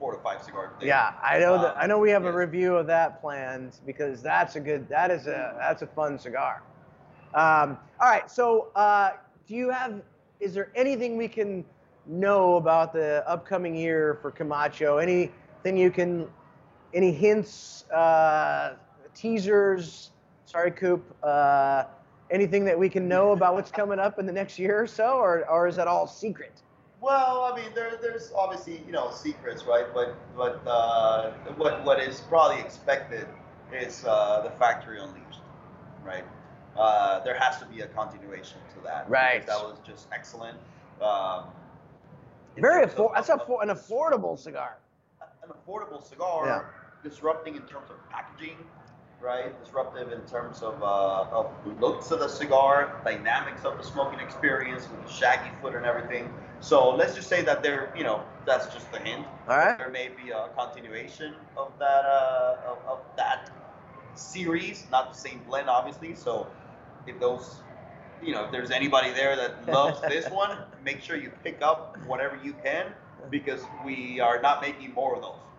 [0.00, 0.70] four to five cigars.
[0.76, 0.88] a day.
[0.88, 1.72] Yeah, I know that.
[1.72, 4.88] Um, I know we have a review of that planned because that's a good.
[4.88, 6.62] That is a that's a fun cigar.
[7.34, 9.10] Um, all right, so uh,
[9.46, 10.02] do you have?
[10.40, 11.64] Is there anything we can
[12.06, 14.96] know about the upcoming year for Camacho?
[14.96, 16.26] Anything you can?
[16.92, 17.84] Any hints?
[17.90, 18.74] Uh,
[19.14, 20.10] teasers?
[20.46, 21.04] Sorry, Coop.
[21.22, 21.84] Uh,
[22.30, 25.14] anything that we can know about what's coming up in the next year or so,
[25.18, 26.52] or or is that all secret?
[27.00, 29.86] Well, I mean, there, there's obviously you know secrets, right?
[29.94, 33.26] But but uh, what what is probably expected
[33.72, 35.40] is uh, the factory unleashed,
[36.04, 36.24] right?
[36.76, 39.08] Uh, there has to be a continuation to that.
[39.08, 39.46] Right.
[39.46, 40.56] That was just excellent.
[41.00, 41.44] Um,
[42.56, 43.16] Very terms of- afford.
[43.16, 44.76] That's a, an affordable cigar.
[45.42, 47.08] an affordable cigar, Yeah.
[47.10, 48.56] disrupting in terms of packaging,
[49.22, 49.52] right?
[49.62, 54.88] Disruptive in terms of, uh, of looks of the cigar, dynamics of the smoking experience
[54.88, 56.32] with the shaggy foot and everything.
[56.60, 59.26] So let's just say that there, you know, that's just a hint.
[59.48, 59.78] All right.
[59.78, 63.50] There may be a continuation of that, uh, of, of that
[64.14, 66.14] series, not the same blend, obviously.
[66.14, 66.46] So
[67.06, 67.60] if those,
[68.22, 71.98] you know, if there's anybody there that loves this one, make sure you pick up
[72.06, 72.86] whatever you can
[73.30, 75.49] because we are not making more of those.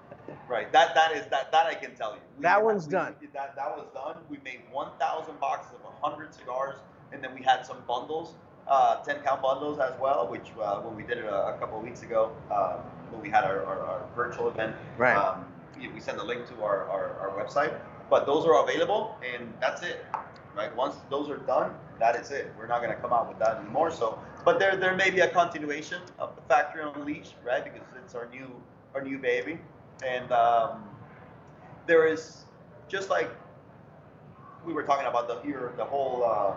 [0.47, 0.71] Right.
[0.71, 2.21] That that is that that I can tell you.
[2.37, 3.15] We, That one's we- done.
[3.33, 4.17] That that was done.
[4.29, 6.75] We made 1,000 boxes of 100 cigars,
[7.11, 8.35] and then we had some bundles,
[8.67, 11.77] uh, 10 count bundles as well, which uh, when we did it a, a couple
[11.77, 12.79] of weeks ago, um,
[13.11, 15.15] when we had our, our, our virtual event, Right.
[15.15, 15.45] um,
[15.77, 17.73] we we sent a link to our, our, our website.
[18.09, 20.05] But those are available, and that's it.
[20.53, 20.75] Right.
[20.75, 22.51] Once those are done, that is it.
[22.57, 23.89] We're not gonna come out with that anymore.
[23.89, 27.63] So, but there there may be a continuation of the factory unleashed, right?
[27.63, 28.49] Because it's our new
[28.93, 29.57] our new baby,
[30.05, 30.83] and um,
[31.87, 32.43] there is
[32.89, 33.31] just like
[34.65, 36.53] we were talking about the here the whole uh,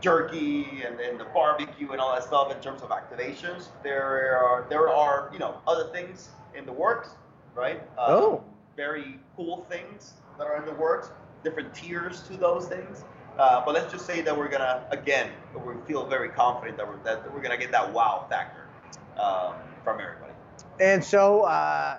[0.00, 3.68] jerky and, and the barbecue and all that stuff in terms of activations.
[3.82, 7.10] There are there are you know other things in the works,
[7.54, 7.80] right?
[7.98, 8.44] Um, Oh.
[8.76, 11.10] very cool things that are in the works.
[11.44, 13.04] Different tiers to those things.
[13.38, 15.30] Uh, but let's just say that we're gonna again,
[15.64, 18.66] we feel very confident that we're that we're gonna get that wow factor
[19.18, 19.54] um,
[19.84, 20.32] from everybody.
[20.80, 21.98] And so, uh,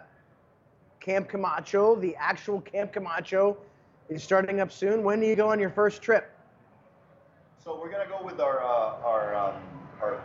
[1.00, 3.58] Camp Camacho, the actual Camp Camacho,
[4.10, 5.04] is starting up soon.
[5.04, 6.36] When do you go on your first trip?
[7.64, 9.62] So we're gonna go with our uh, our um,
[10.02, 10.24] our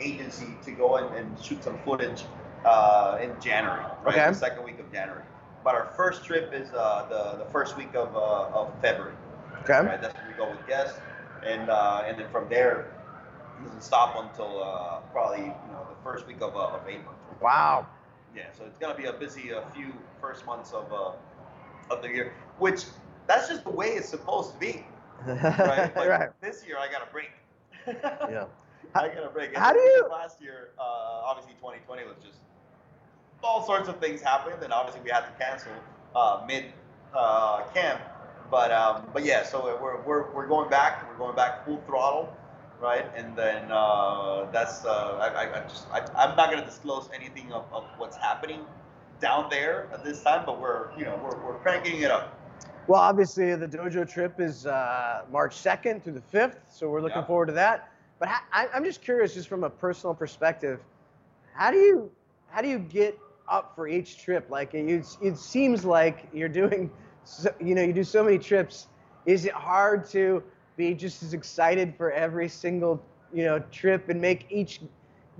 [0.00, 2.24] agency to go and, and shoot some footage
[2.64, 4.14] uh, in January, right?
[4.14, 4.28] Okay.
[4.28, 5.22] The second week of January.
[5.64, 9.14] But our first trip is uh, the the first week of uh, of February.
[9.62, 9.80] Okay.
[9.80, 10.00] Right.
[10.00, 10.98] That's when we go with guests,
[11.44, 12.92] and uh, and then from there,
[13.58, 17.14] it doesn't stop until uh, probably you know the first week of uh, of April.
[17.40, 17.86] Wow.
[18.36, 21.12] Yeah, so it's gonna be a busy a few first months of uh,
[21.94, 22.84] of the year, which
[23.26, 24.84] that's just the way it's supposed to be,
[25.26, 25.90] right?
[25.94, 26.28] But right.
[26.40, 27.30] This year I got a break.
[27.86, 28.44] Yeah.
[28.94, 29.48] I got a break.
[29.48, 32.38] And How do you- Last year, uh, obviously 2020 was just
[33.42, 35.72] all sorts of things happened, and obviously we had to cancel
[36.14, 36.66] uh, mid
[37.14, 38.00] uh, camp.
[38.50, 41.08] But um, but yeah, so we're, we're, we're going back.
[41.10, 42.34] We're going back full throttle,
[42.80, 43.06] right?
[43.16, 47.64] And then uh, that's uh, I, I, just I, I'm not gonna disclose anything of,
[47.72, 48.60] of what's happening
[49.20, 52.38] down there at this time, but we're you know we're, we're cranking it up.
[52.86, 57.18] Well, obviously, the dojo trip is uh, March 2nd through the 5th, so we're looking
[57.22, 57.26] Yeah.
[57.26, 57.90] forward to that.
[58.20, 60.80] But ha- I, I'm just curious, just from a personal perspective,
[61.54, 62.10] how do you
[62.48, 63.18] how do you get
[63.48, 64.48] up for each trip?
[64.50, 66.90] Like it, it seems like you're doing,
[67.24, 68.86] so, you know, you do so many trips.
[69.26, 70.42] Is it hard to
[70.76, 73.02] be just as excited for every single
[73.32, 74.80] you know trip and make each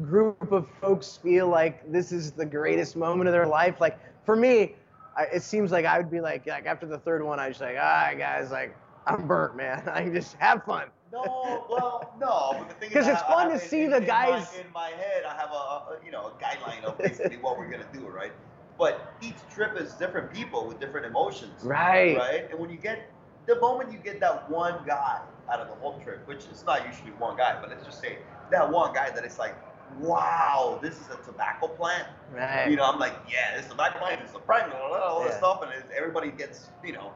[0.02, 3.80] group of folks feel like this is the greatest moment of their life?
[3.80, 4.74] Like for me,
[5.16, 7.60] I, it seems like I would be like, like after the third one, I just
[7.60, 8.76] like, all right, guys, like
[9.06, 9.82] I'm burnt, man.
[9.92, 10.88] I can just have fun.
[11.12, 12.56] No, well, no.
[12.58, 14.02] But the thing is, 'Cause I- it's I fun have- to see in- the in
[14.02, 17.36] my- guys- in my head, I have a, a you know a guideline of basically
[17.38, 18.32] what we're gonna do, right?
[18.78, 22.16] But each trip is different people with different emotions, Right.
[22.18, 22.50] Right.
[22.50, 23.08] And when you get
[23.46, 25.20] the moment you get that one guy
[25.50, 28.18] out of the whole trip, which is not usually one guy, but let's just say
[28.50, 29.54] that one guy that it's like,
[30.00, 32.08] wow, this is a tobacco plant.
[32.32, 32.68] Right.
[32.68, 35.24] You know, I'm like, yeah, this tobacco plant is a prank, blah, blah, blah, all
[35.24, 37.12] this stuff, and it, everybody gets, you know,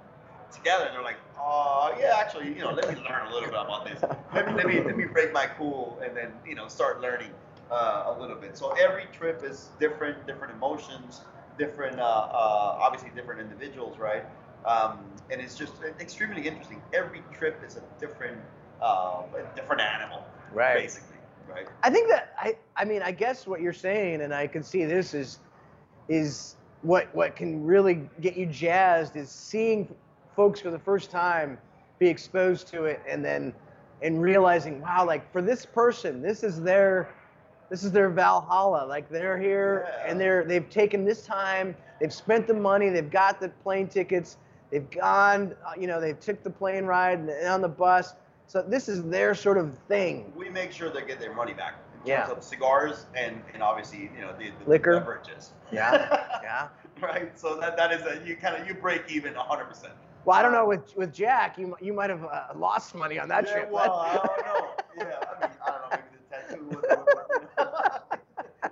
[0.53, 3.59] together, and they're like, oh, yeah, actually, you know, let me learn a little bit
[3.59, 4.03] about this.
[4.35, 7.31] Let me, let me, let me break my cool, and then, you know, start learning
[7.71, 8.57] uh, a little bit.
[8.57, 11.23] So every trip is different, different emotions,
[11.59, 14.25] different, uh, uh, obviously different individuals, right?
[14.67, 14.99] Um,
[15.31, 16.83] and it's just extremely interesting.
[16.93, 18.39] Every trip is a different,
[18.83, 20.75] uh, a different animal, Right.
[20.75, 21.17] basically,
[21.49, 21.67] right?
[21.83, 24.85] I think that I I mean I guess what you're saying and I can see
[24.85, 25.39] this is
[26.09, 29.89] is what what can really get you jazzed is seeing
[30.35, 31.59] folks for the first time
[31.99, 33.55] be exposed to it and then
[34.03, 37.15] and realizing wow like for this person this is their
[37.71, 40.11] this is their valhalla like they're here Yeah.
[40.11, 44.39] and they're they've taken this time they've spent the money they've got the plane tickets
[44.71, 48.15] they've gone uh, you know they've took the plane ride and on the bus
[48.47, 51.75] so this is their sort of thing we make sure they get their money back
[51.93, 52.31] in terms Yeah.
[52.31, 54.99] of cigars and, and obviously you know the, the Liquor.
[54.99, 55.53] beverages.
[55.73, 56.69] Yeah, yeah.
[57.01, 57.39] right.
[57.39, 59.65] So that, that is a you kind of you break even 100.
[59.67, 59.93] percent
[60.25, 63.29] Well, I don't know with with Jack, you you might have uh, lost money on
[63.29, 63.71] that yeah, trip.
[63.71, 64.71] Well, I don't know.
[64.97, 65.89] Yeah, I mean I don't know.
[65.91, 66.85] Maybe the tattoo was,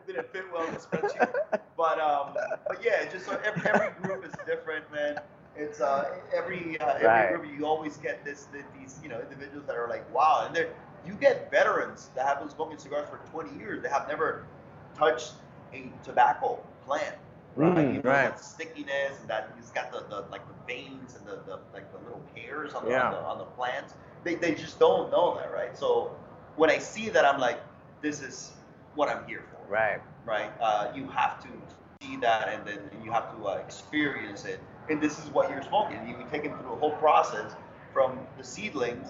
[0.07, 1.61] didn't fit well in the spreadsheet.
[1.77, 2.35] But um,
[2.67, 5.19] but yeah, just so every, every group is different, man.
[5.59, 6.05] It's uh
[6.37, 7.29] every uh, every Right.
[7.29, 10.55] group you always get this th- these you know individuals that are like wow, and
[10.57, 10.71] they're
[11.05, 13.83] you get veterans that have been smoking cigars for 20 years.
[13.83, 14.47] They have never
[14.95, 15.35] touched
[15.75, 17.17] a tobacco plant.
[17.57, 18.23] Right, Mm, you know, right.
[18.23, 21.91] that stickiness and that it's got the, the like the veins and the, the like
[21.93, 23.09] the little hairs on the, Yeah.
[23.09, 23.95] on the on the plants.
[24.25, 25.77] They, they just don't know that, right?
[25.77, 26.17] So
[26.57, 27.61] when I see that, I'm like,
[28.03, 28.57] this is
[28.95, 30.01] what I'm here for, Right.
[30.25, 30.53] right?
[30.61, 31.49] Uh, you have to
[32.01, 34.61] see that, and then you have to uh, experience it
[34.91, 35.99] and this is what you're smoking.
[36.09, 37.53] You take them through a whole process
[37.93, 39.09] from the seedlings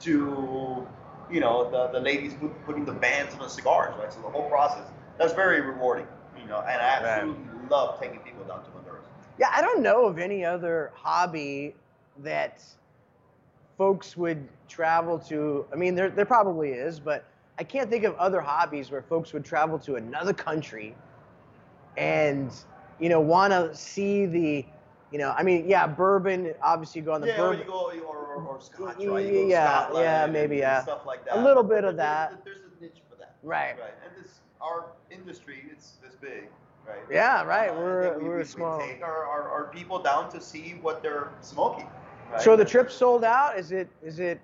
[0.00, 0.86] to
[1.30, 4.12] you know the, the ladies put, putting the bands on the cigars, right?
[4.12, 4.86] So the whole process
[5.18, 6.06] that's very rewarding,
[6.40, 6.60] you know.
[6.60, 9.04] And I absolutely love taking people down to Honduras.
[9.38, 11.74] Yeah, I don't know of any other hobby
[12.22, 12.62] that
[13.76, 15.66] folks would travel to.
[15.72, 17.24] I mean, there, there probably is, but
[17.58, 20.94] I can't think of other hobbies where folks would travel to another country
[21.96, 22.52] and,
[23.00, 24.64] you know, want to see the,
[25.10, 27.66] you know, I mean, yeah, bourbon, obviously you go on the yeah, bourbon.
[27.66, 29.24] go or, or, or Scotch, right?
[29.26, 30.82] Yeah, yeah, yeah, maybe, yeah.
[30.82, 31.38] Stuff like that.
[31.38, 32.44] A little bit There- of that.
[32.44, 33.36] There's, there's a niche for that.
[33.42, 33.78] Right.
[33.80, 33.94] Right.
[34.04, 36.48] And this our industry it's this big,
[36.86, 36.98] right?
[37.10, 38.78] Yeah, right, Uh, we're- we, we're we, small.
[38.78, 41.86] We take our, our, our people down to see what they're smoking.
[42.30, 42.40] Right?
[42.40, 43.58] So the trip's sold out?
[43.58, 44.40] Is it, is it,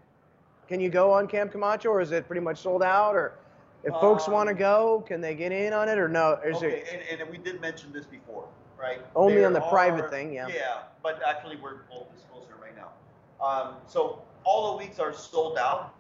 [0.69, 3.15] can you go on Camp Camacho or is it pretty much sold out?
[3.15, 3.35] Or
[3.83, 6.39] if folks want to Um, go, can they get in on it or no?
[6.43, 8.47] Is okay, it, and, and we did mention this before,
[8.79, 9.01] right?
[9.15, 10.49] Only There on the private thing, yeah.
[10.49, 12.91] Yeah, but actually we're disclosing it right now.
[13.45, 15.95] Um, so all the weeks are sold out,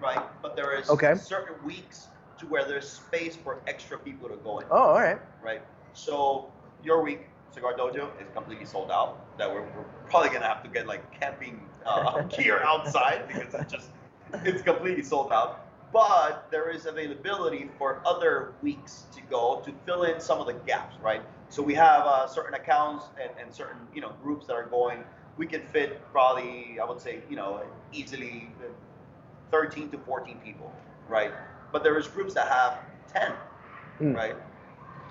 [0.00, 0.22] right?
[0.42, 1.14] But there is Okay.
[1.14, 2.08] certain weeks
[2.38, 5.18] to where there's space for extra people to go in, oh, all right.
[5.42, 5.62] right?
[5.92, 6.52] So
[6.82, 9.20] your week, Cigar Dojo, is completely sold out.
[9.38, 13.72] That we're, we're probably gonna have to get like camping uh, gear outside because it's
[13.72, 13.90] just
[14.44, 15.66] it's completely sold out.
[15.92, 20.54] But there is availability for other weeks to go to fill in some of the
[20.66, 21.22] gaps, right?
[21.48, 25.04] So we have uh, certain accounts and, and certain you know groups that are going.
[25.36, 27.62] We can fit probably I would say you know
[27.92, 28.50] easily
[29.50, 30.72] 13 to 14 people,
[31.08, 31.32] right?
[31.72, 32.78] But there is groups that have
[33.12, 33.32] 10,
[33.98, 34.14] Hmm.
[34.14, 34.36] right?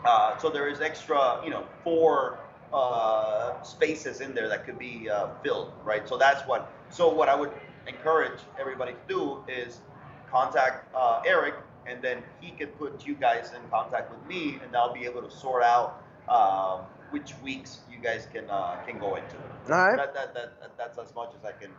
[0.06, 2.40] Uh, so there is extra, you know, four
[2.74, 6.08] uh, spaces in there that could be uh, filled, right?
[6.08, 6.72] So that's what.
[6.90, 7.52] So what I would
[7.88, 9.82] encourage everybody to do is
[10.30, 11.56] contact uh, Eric,
[11.88, 15.22] and then he can put you guys in contact with me, and I'll be able
[15.22, 16.82] to sort out um,
[17.12, 19.36] which weeks you guys can uh, can go into.
[19.70, 19.96] All right.
[19.98, 21.70] That, that, that, that, that's as much as I can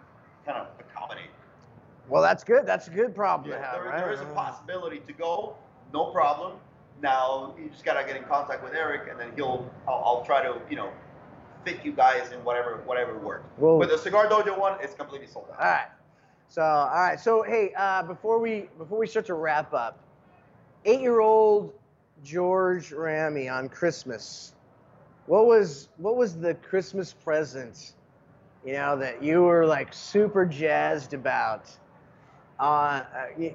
[0.47, 1.31] kind of accommodate.
[2.09, 2.67] Well, that's good.
[2.67, 3.97] That's a good problem Yeah, to have, there, right?
[3.99, 5.57] there is a possibility to go,
[5.93, 6.59] no problem.
[7.03, 9.69] Now you just gotta get in contact with Eric, and then he'll.
[9.89, 10.91] I'll, I'll try to, you know,
[11.65, 13.47] fit you guys in whatever whatever works.
[13.59, 15.59] Well- But the cigar dojo one is completely sold out.
[15.61, 15.87] All right.
[16.55, 17.19] So, all right.
[17.19, 19.99] So, hey, uh, before we before we start to wrap up,
[20.85, 21.73] eight-year-old
[22.23, 24.55] George Ramy on Christmas.
[25.27, 27.95] What was what was the Christmas present?
[28.65, 31.69] You know that you were like super jazzed about.
[32.61, 33.03] Uh, uh,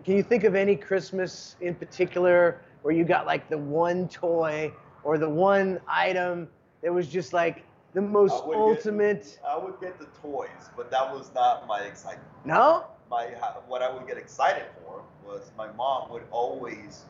[0.03, 4.73] can you think of any Christmas in particular where you got like the one toy
[5.05, 6.49] or the one item
[6.83, 7.63] that was just like
[8.05, 9.39] the most I get- ultimate?
[9.47, 12.27] I would get the toys, but that was not my excitement.
[12.45, 12.85] No.
[13.09, 13.25] My
[13.67, 17.05] what I would get excited for was my mom would always,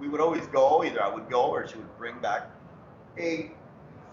[0.00, 0.82] we would always go.
[0.84, 2.50] Either I would go or she would bring back
[3.18, 3.50] a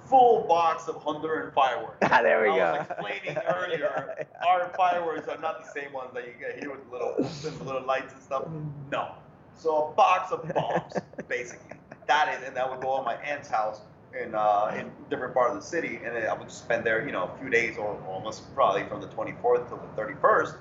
[0.05, 1.97] full box of Honduran fireworks.
[2.03, 2.71] Ah, there we I go.
[2.79, 4.47] was explaining earlier, Yeah.
[4.47, 7.85] our fireworks are not the same ones that you get here with little, with little
[7.85, 8.47] lights and stuff.
[8.91, 9.13] No.
[9.55, 10.93] So a box of bombs,
[11.29, 11.77] basically.
[12.07, 13.81] That is, and that would go on my aunt's house
[14.19, 17.11] in uh, in different part of the city, and then I would spend there, you
[17.11, 20.55] know, a few days or almost probably from the 24th to the 31st,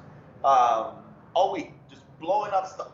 [0.45, 0.97] um,
[1.35, 2.93] all week, just blowing up stuff,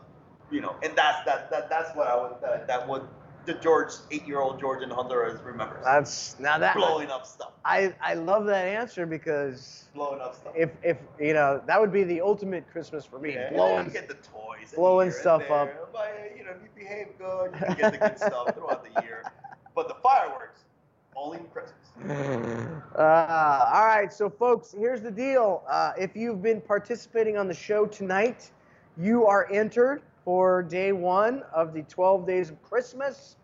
[0.51, 0.75] you know.
[0.83, 3.03] And that's that that that's what I would that, that would
[3.45, 5.83] the George eight-year-old George in Honduras remembers.
[5.83, 10.53] That's now that blowing up stuff, I I love that answer because blowing up stuff.
[10.55, 13.33] if if you know that would be the ultimate Christmas for me.
[13.33, 13.89] Yeah, blowing.
[13.89, 15.91] get the toys, blowing stuff up.
[15.93, 19.01] But you know, if you behave good, you can get the good stuff throughout the
[19.01, 19.23] year.
[19.77, 20.61] But the fireworks,
[21.15, 21.75] only Christmas.
[22.97, 25.61] Uh, all right, so folks, here's the deal.
[25.69, 28.49] Uh, if you've been participating on the show tonight,
[28.97, 33.35] you are entered for day one of the 12 days of Christmas.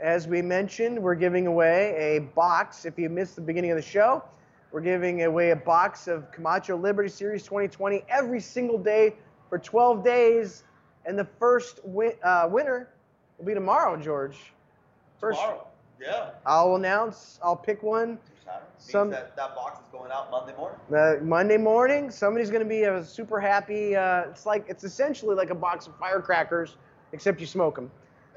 [0.00, 2.84] As we mentioned, we're giving away a box.
[2.84, 4.24] If you missed the beginning of the show,
[4.72, 9.14] we're giving away a box of Camacho Liberty Series 2020 every single day
[9.48, 10.64] for 12 days.
[11.04, 12.88] And the first win- uh, winner
[13.38, 14.52] will be tomorrow, George.
[15.20, 15.66] First, Tomorrow.
[16.00, 16.30] Yeah.
[16.44, 18.18] I'll announce, I'll pick one.
[18.78, 20.78] Some- that, that box is going out Monday morning.
[20.94, 23.96] Uh, Monday morning, somebody's going to be uh, super happy.
[23.96, 26.76] Uh, it's like it's essentially like a box of firecrackers,
[27.12, 27.90] except you smoke them.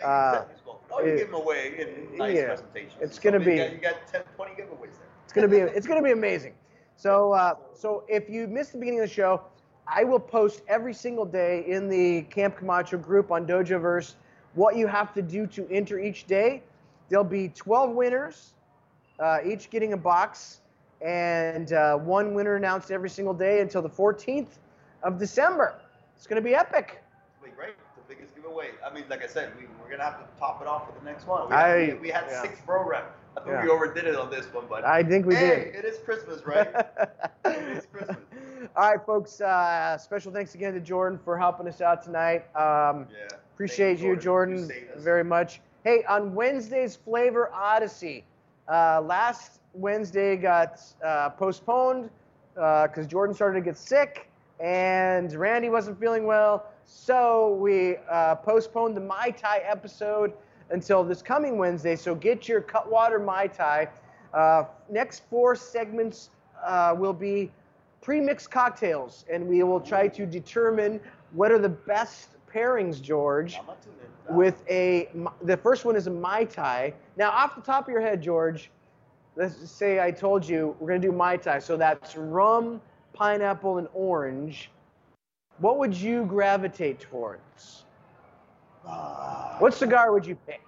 [0.03, 0.43] Uh.
[0.91, 1.74] Oh, you it- give them away
[2.12, 2.47] in nice yeah.
[2.47, 2.95] presentations.
[3.01, 5.07] It's gonna you be- got- You got 10, 20 giveaways there.
[5.26, 6.53] It's gonna be it's gonna be amazing.
[6.95, 9.41] So uh, so if you missed the beginning of the show,
[9.86, 14.16] I will post every single day in the Camp Camacho group on Dojoverse
[14.55, 16.64] what you have to do to enter each day.
[17.10, 18.53] There'll be 12 winners,
[19.20, 20.62] uh, each getting a box,
[21.01, 24.57] and uh, one winner announced every single day until the 14th
[25.03, 25.80] of December.
[26.16, 27.01] It's gonna be epic.
[27.41, 27.74] Wait, great.
[28.07, 28.70] The biggest giveaway.
[28.86, 30.99] I mean, like I said, we, we're going to have to top it off with
[30.99, 31.47] the next one.
[31.49, 32.41] We, I- had, we, we had yeah.
[32.41, 33.07] six programs.
[33.38, 33.64] I think Yeah.
[33.64, 35.76] we overdid it on this one, but I think we hey, did.
[35.76, 36.68] it is Christmas, right?
[37.45, 38.18] it is Christmas.
[38.76, 39.39] All right, folks.
[39.39, 42.45] Uh, special thanks again to Jordan for helping us out tonight.
[42.55, 43.28] Um, Yeah.
[43.53, 45.62] appreciate Thank you, Jordan, You saved very much.
[45.89, 48.23] Hey, on Wednesday's Flavor Odyssey,
[48.71, 52.11] uh, last Wednesday got uh, postponed
[52.53, 54.29] because Jordan started to get sick
[54.59, 56.67] and Randy wasn't feeling well.
[56.85, 60.33] So we uh, postponed the Mai Tai episode
[60.69, 61.95] until this coming Wednesday.
[61.95, 63.89] So get your Cutwater Mai Tai.
[64.31, 66.29] Uh, next four segments
[66.63, 67.51] uh, will be
[68.01, 70.99] pre-mixed cocktails, and we will try to determine
[71.31, 73.57] what are the best pairings, George,
[74.30, 75.36] I'm not tuned in to that.
[75.36, 75.38] with a.
[75.43, 76.93] The first one is a mai tai.
[77.17, 78.71] Now, off the top of your head, George,
[79.36, 81.59] let's say I told you we're gonna do mai tai.
[81.59, 82.82] So that's rum,
[83.13, 84.71] pineapple, and orange.
[85.59, 87.86] What would you gravitate towards?
[88.88, 90.61] Ah, What cigar would you pick?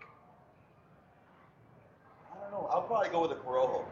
[2.31, 2.67] I don't know.
[2.71, 3.83] I'll probably go with a Corojo.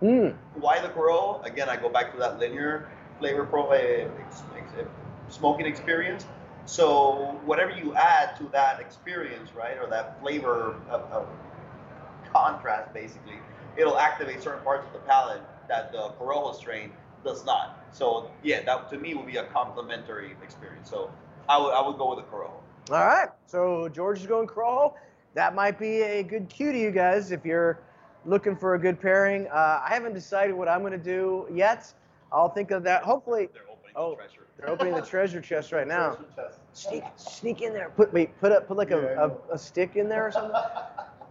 [0.00, 0.28] Hmm.
[0.60, 1.44] Why the Corojo?
[1.44, 4.84] Again, I go back to that linear flavor pro uh, ex, ex, uh,
[5.28, 6.26] smoking experience.
[6.66, 11.28] So whatever you add to that experience, right, or that flavor of, of
[12.32, 13.38] contrast, basically,
[13.76, 16.90] it'll activate certain parts of the palate that the Corojo strain
[17.24, 17.84] does not.
[17.92, 20.90] So yeah, that to me would be a complementary experience.
[20.90, 21.10] So
[21.48, 22.52] I would I would go with the Corojo.
[22.90, 23.28] All right.
[23.46, 24.94] So George is going Corojo.
[25.34, 27.78] That might be a good cue to you guys if you're
[28.24, 29.48] looking for a good pairing.
[29.48, 31.92] Uh, I haven't decided what I'm going to do yet.
[32.32, 33.02] I'll think of that.
[33.02, 34.43] Hopefully, They're opening Oh, the treasure.
[34.58, 36.18] They're opening the treasure chest right now.
[36.36, 36.58] Chest.
[36.72, 37.90] Sneak, sneak in there.
[37.90, 40.60] Put wait, put up, put like Yeah, a, a, a stick in there or something.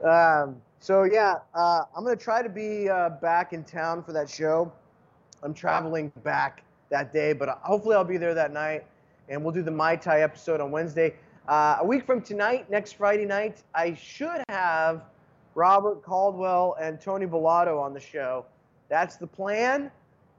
[0.04, 4.30] Um, so yeah, uh, I'm gonna try to be uh, back in town for that
[4.30, 4.70] show.
[5.42, 8.84] I'm traveling back that day, but hopefully I'll be there that night,
[9.30, 11.14] and we'll do the Mai Tai episode on Wednesday.
[11.48, 15.04] Uh, a week from tonight, next Friday night, I should have
[15.56, 18.46] Robert Caldwell and Tony Bellato on the show.
[18.90, 19.90] That's the plan.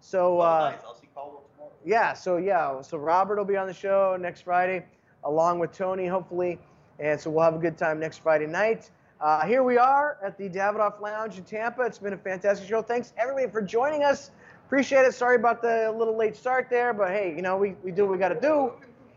[0.00, 0.80] So Oh, uh, nice.
[0.84, 1.43] I'll see Caldwell.
[1.84, 4.84] Yeah, so yeah, so Robert will be on the show next Friday,
[5.24, 6.58] along with Tony, hopefully,
[6.98, 8.90] and so we'll have a good time next Friday night.
[9.20, 11.82] Uh, here we are at the Davidoff Lounge in Tampa.
[11.82, 12.82] It's been a fantastic show.
[12.82, 14.30] Thanks everybody for joining us.
[14.66, 15.14] Appreciate it.
[15.14, 18.12] Sorry about the little late start there, but hey, you know we, we do what
[18.12, 18.72] we got to do.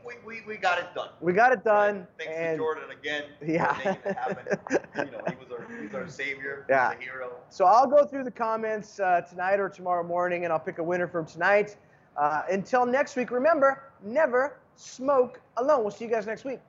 [0.05, 1.09] We, we, we got it done.
[1.19, 2.07] We got it done.
[2.17, 3.73] Thanks and to Jordan again Yeah.
[3.73, 4.57] for it happen.
[4.69, 6.65] you know, he was our, he's our savior.
[6.69, 6.91] Yeah.
[6.93, 7.31] He's a hero.
[7.49, 10.83] So I'll go through the comments uh, tonight or tomorrow morning, and I'll pick a
[10.83, 11.75] winner from tonight.
[12.17, 15.81] Uh, until next week, remember, never smoke alone.
[15.81, 16.59] We'll see you guys next week.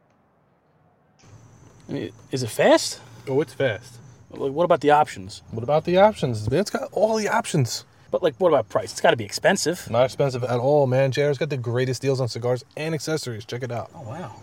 [1.88, 3.00] I mean, is it fast?
[3.26, 3.98] Oh, it's fast.
[4.30, 5.42] Like, What about the options?
[5.50, 6.48] What about the options?
[6.50, 7.84] Man, it's got all the options.
[8.10, 8.92] But like, what about price?
[8.92, 9.90] It's got to be expensive.
[9.90, 11.12] Not expensive at all, man.
[11.12, 13.44] JR's got the greatest deals on cigars and accessories.
[13.44, 13.90] Check it out.
[13.94, 14.34] Oh wow!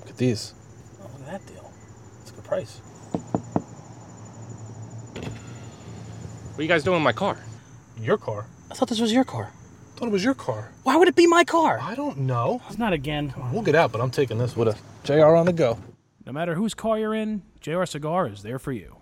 [0.00, 0.52] Look at these.
[1.00, 1.70] Oh, look at that deal.
[2.20, 2.80] It's a good price.
[5.14, 7.38] What are you guys doing in my car?
[8.00, 8.46] Your car?
[8.70, 9.50] I thought this was your car.
[10.04, 10.70] Thought it was your car.
[10.82, 11.78] Why would it be my car?
[11.80, 12.60] I don't know.
[12.68, 13.32] It's not again.
[13.50, 14.78] We'll get out, but I'm taking this with us.
[15.02, 15.78] JR on the go.
[16.26, 18.93] No matter whose car you're in, JR Cigar is there for you.